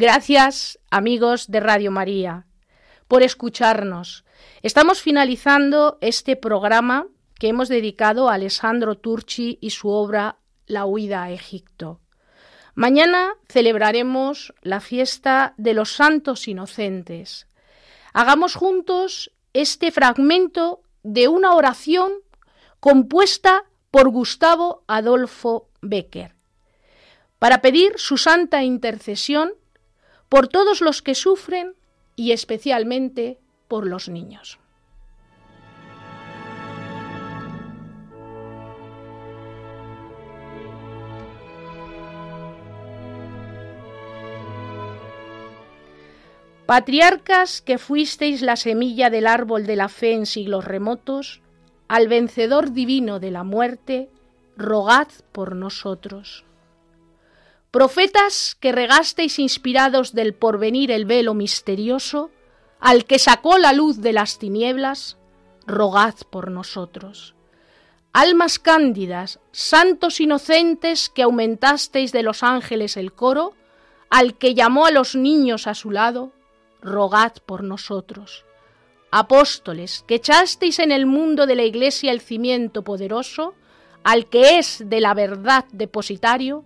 Gracias, 0.00 0.78
amigos 0.90 1.50
de 1.50 1.60
Radio 1.60 1.90
María, 1.90 2.46
por 3.06 3.22
escucharnos. 3.22 4.24
Estamos 4.62 5.02
finalizando 5.02 5.98
este 6.00 6.36
programa 6.36 7.06
que 7.38 7.48
hemos 7.48 7.68
dedicado 7.68 8.30
a 8.30 8.34
Alessandro 8.36 8.96
Turci 8.96 9.58
y 9.60 9.68
su 9.68 9.90
obra 9.90 10.38
La 10.64 10.86
huida 10.86 11.24
a 11.24 11.32
Egipto. 11.32 12.00
Mañana 12.74 13.34
celebraremos 13.46 14.54
la 14.62 14.80
fiesta 14.80 15.52
de 15.58 15.74
los 15.74 15.92
santos 15.92 16.48
inocentes. 16.48 17.46
Hagamos 18.14 18.54
juntos 18.54 19.32
este 19.52 19.92
fragmento 19.92 20.80
de 21.02 21.28
una 21.28 21.54
oración 21.54 22.10
compuesta 22.80 23.64
por 23.90 24.08
Gustavo 24.08 24.82
Adolfo 24.86 25.68
Becker, 25.82 26.36
para 27.38 27.60
pedir 27.60 27.98
su 27.98 28.16
santa 28.16 28.62
intercesión 28.62 29.59
por 30.30 30.48
todos 30.48 30.80
los 30.80 31.02
que 31.02 31.14
sufren 31.14 31.74
y 32.16 32.32
especialmente 32.32 33.38
por 33.68 33.86
los 33.86 34.08
niños. 34.08 34.58
Patriarcas 46.64 47.60
que 47.60 47.78
fuisteis 47.78 48.42
la 48.42 48.54
semilla 48.54 49.10
del 49.10 49.26
árbol 49.26 49.66
de 49.66 49.74
la 49.74 49.88
fe 49.88 50.12
en 50.12 50.24
siglos 50.24 50.64
remotos, 50.64 51.40
al 51.88 52.06
vencedor 52.06 52.70
divino 52.70 53.18
de 53.18 53.32
la 53.32 53.42
muerte, 53.42 54.08
rogad 54.56 55.08
por 55.32 55.56
nosotros. 55.56 56.44
Profetas 57.70 58.56
que 58.58 58.72
regasteis 58.72 59.38
inspirados 59.38 60.12
del 60.12 60.34
porvenir 60.34 60.90
el 60.90 61.04
velo 61.04 61.34
misterioso, 61.34 62.30
al 62.80 63.04
que 63.04 63.20
sacó 63.20 63.58
la 63.58 63.72
luz 63.72 64.00
de 64.00 64.12
las 64.12 64.38
tinieblas, 64.40 65.18
rogad 65.66 66.14
por 66.30 66.50
nosotros. 66.50 67.36
Almas 68.12 68.58
cándidas, 68.58 69.38
santos 69.52 70.20
inocentes 70.20 71.08
que 71.10 71.22
aumentasteis 71.22 72.10
de 72.10 72.24
los 72.24 72.42
ángeles 72.42 72.96
el 72.96 73.12
coro, 73.12 73.54
al 74.08 74.36
que 74.36 74.54
llamó 74.54 74.86
a 74.86 74.90
los 74.90 75.14
niños 75.14 75.68
a 75.68 75.74
su 75.74 75.92
lado, 75.92 76.32
rogad 76.80 77.34
por 77.46 77.62
nosotros. 77.62 78.44
apóstoles, 79.12 80.04
que 80.06 80.16
echasteis 80.16 80.78
en 80.78 80.92
el 80.92 81.04
mundo 81.04 81.46
de 81.46 81.56
la 81.56 81.64
Iglesia 81.64 82.12
el 82.12 82.20
cimiento 82.20 82.82
poderoso, 82.82 83.54
al 84.04 84.28
que 84.28 84.58
es 84.58 84.84
de 84.86 85.00
la 85.00 85.14
verdad 85.14 85.64
depositario, 85.72 86.64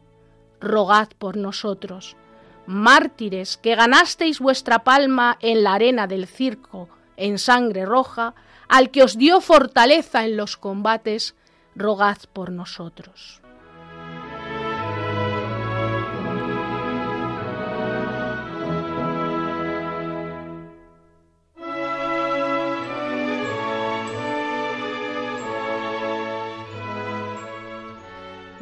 rogad 0.60 1.08
por 1.18 1.36
nosotros. 1.36 2.16
Mártires, 2.66 3.56
que 3.56 3.74
ganasteis 3.74 4.40
vuestra 4.40 4.84
palma 4.84 5.36
en 5.40 5.62
la 5.62 5.74
arena 5.74 6.06
del 6.06 6.26
circo 6.26 6.88
en 7.16 7.38
sangre 7.38 7.84
roja, 7.84 8.34
al 8.68 8.90
que 8.90 9.02
os 9.02 9.16
dio 9.16 9.40
fortaleza 9.40 10.24
en 10.24 10.36
los 10.36 10.56
combates, 10.56 11.34
rogad 11.76 12.18
por 12.32 12.50
nosotros. 12.50 13.43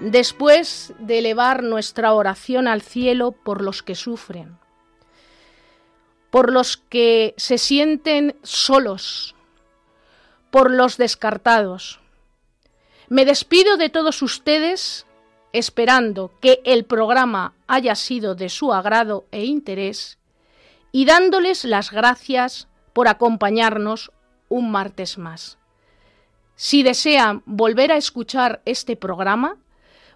Después 0.02 0.92
de 0.98 1.20
elevar 1.20 1.62
nuestra 1.62 2.12
oración 2.12 2.66
al 2.66 2.82
cielo 2.82 3.32
por 3.32 3.62
los 3.62 3.82
que 3.82 3.94
sufren, 3.94 4.58
por 6.30 6.52
los 6.52 6.76
que 6.76 7.34
se 7.36 7.56
sienten 7.56 8.34
solos, 8.42 9.36
por 10.50 10.70
los 10.70 10.96
descartados. 10.96 12.00
Me 13.08 13.24
despido 13.24 13.76
de 13.76 13.90
todos 13.90 14.22
ustedes 14.22 15.06
esperando 15.52 16.32
que 16.40 16.60
el 16.64 16.84
programa 16.84 17.54
haya 17.68 17.94
sido 17.94 18.34
de 18.34 18.48
su 18.48 18.72
agrado 18.72 19.26
e 19.30 19.44
interés 19.44 20.18
y 20.90 21.04
dándoles 21.04 21.64
las 21.64 21.92
gracias 21.92 22.66
por 22.92 23.06
acompañarnos 23.06 24.10
un 24.48 24.70
martes 24.70 25.16
más. 25.16 25.58
Si 26.56 26.82
desean 26.82 27.42
volver 27.46 27.92
a 27.92 27.96
escuchar 27.96 28.62
este 28.64 28.96
programa, 28.96 29.56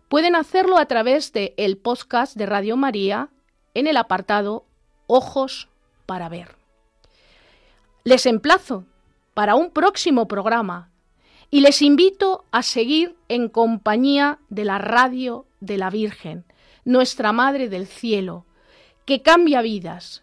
Pueden 0.08 0.36
hacerlo 0.36 0.78
a 0.78 0.86
través 0.86 1.32
de 1.32 1.54
el 1.56 1.78
podcast 1.78 2.36
de 2.36 2.46
Radio 2.46 2.76
María 2.76 3.30
en 3.74 3.88
el 3.88 3.96
apartado 3.96 4.64
Ojos 5.08 5.68
para 6.06 6.28
ver. 6.28 6.56
Les 8.04 8.24
emplazo 8.26 8.84
para 9.34 9.56
un 9.56 9.70
próximo 9.70 10.28
programa 10.28 10.90
y 11.50 11.60
les 11.60 11.82
invito 11.82 12.44
a 12.52 12.62
seguir 12.62 13.16
en 13.28 13.48
compañía 13.48 14.38
de 14.48 14.64
la 14.64 14.78
radio 14.78 15.46
de 15.60 15.76
la 15.76 15.90
Virgen, 15.90 16.44
nuestra 16.84 17.32
Madre 17.32 17.68
del 17.68 17.88
Cielo, 17.88 18.46
que 19.06 19.22
cambia 19.22 19.60
vidas. 19.60 20.22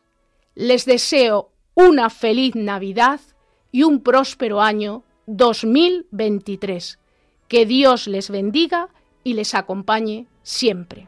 Les 0.56 0.86
deseo 0.86 1.52
una 1.76 2.10
feliz 2.10 2.56
Navidad 2.56 3.20
y 3.72 3.84
un 3.84 4.02
próspero 4.02 4.62
año 4.62 5.04
2023. 5.28 7.00
Que 7.50 7.66
Dios 7.66 8.08
les 8.08 8.30
bendiga 8.30 8.90
y 9.24 9.34
les 9.34 9.56
acompañe 9.56 10.28
siempre. 10.44 11.08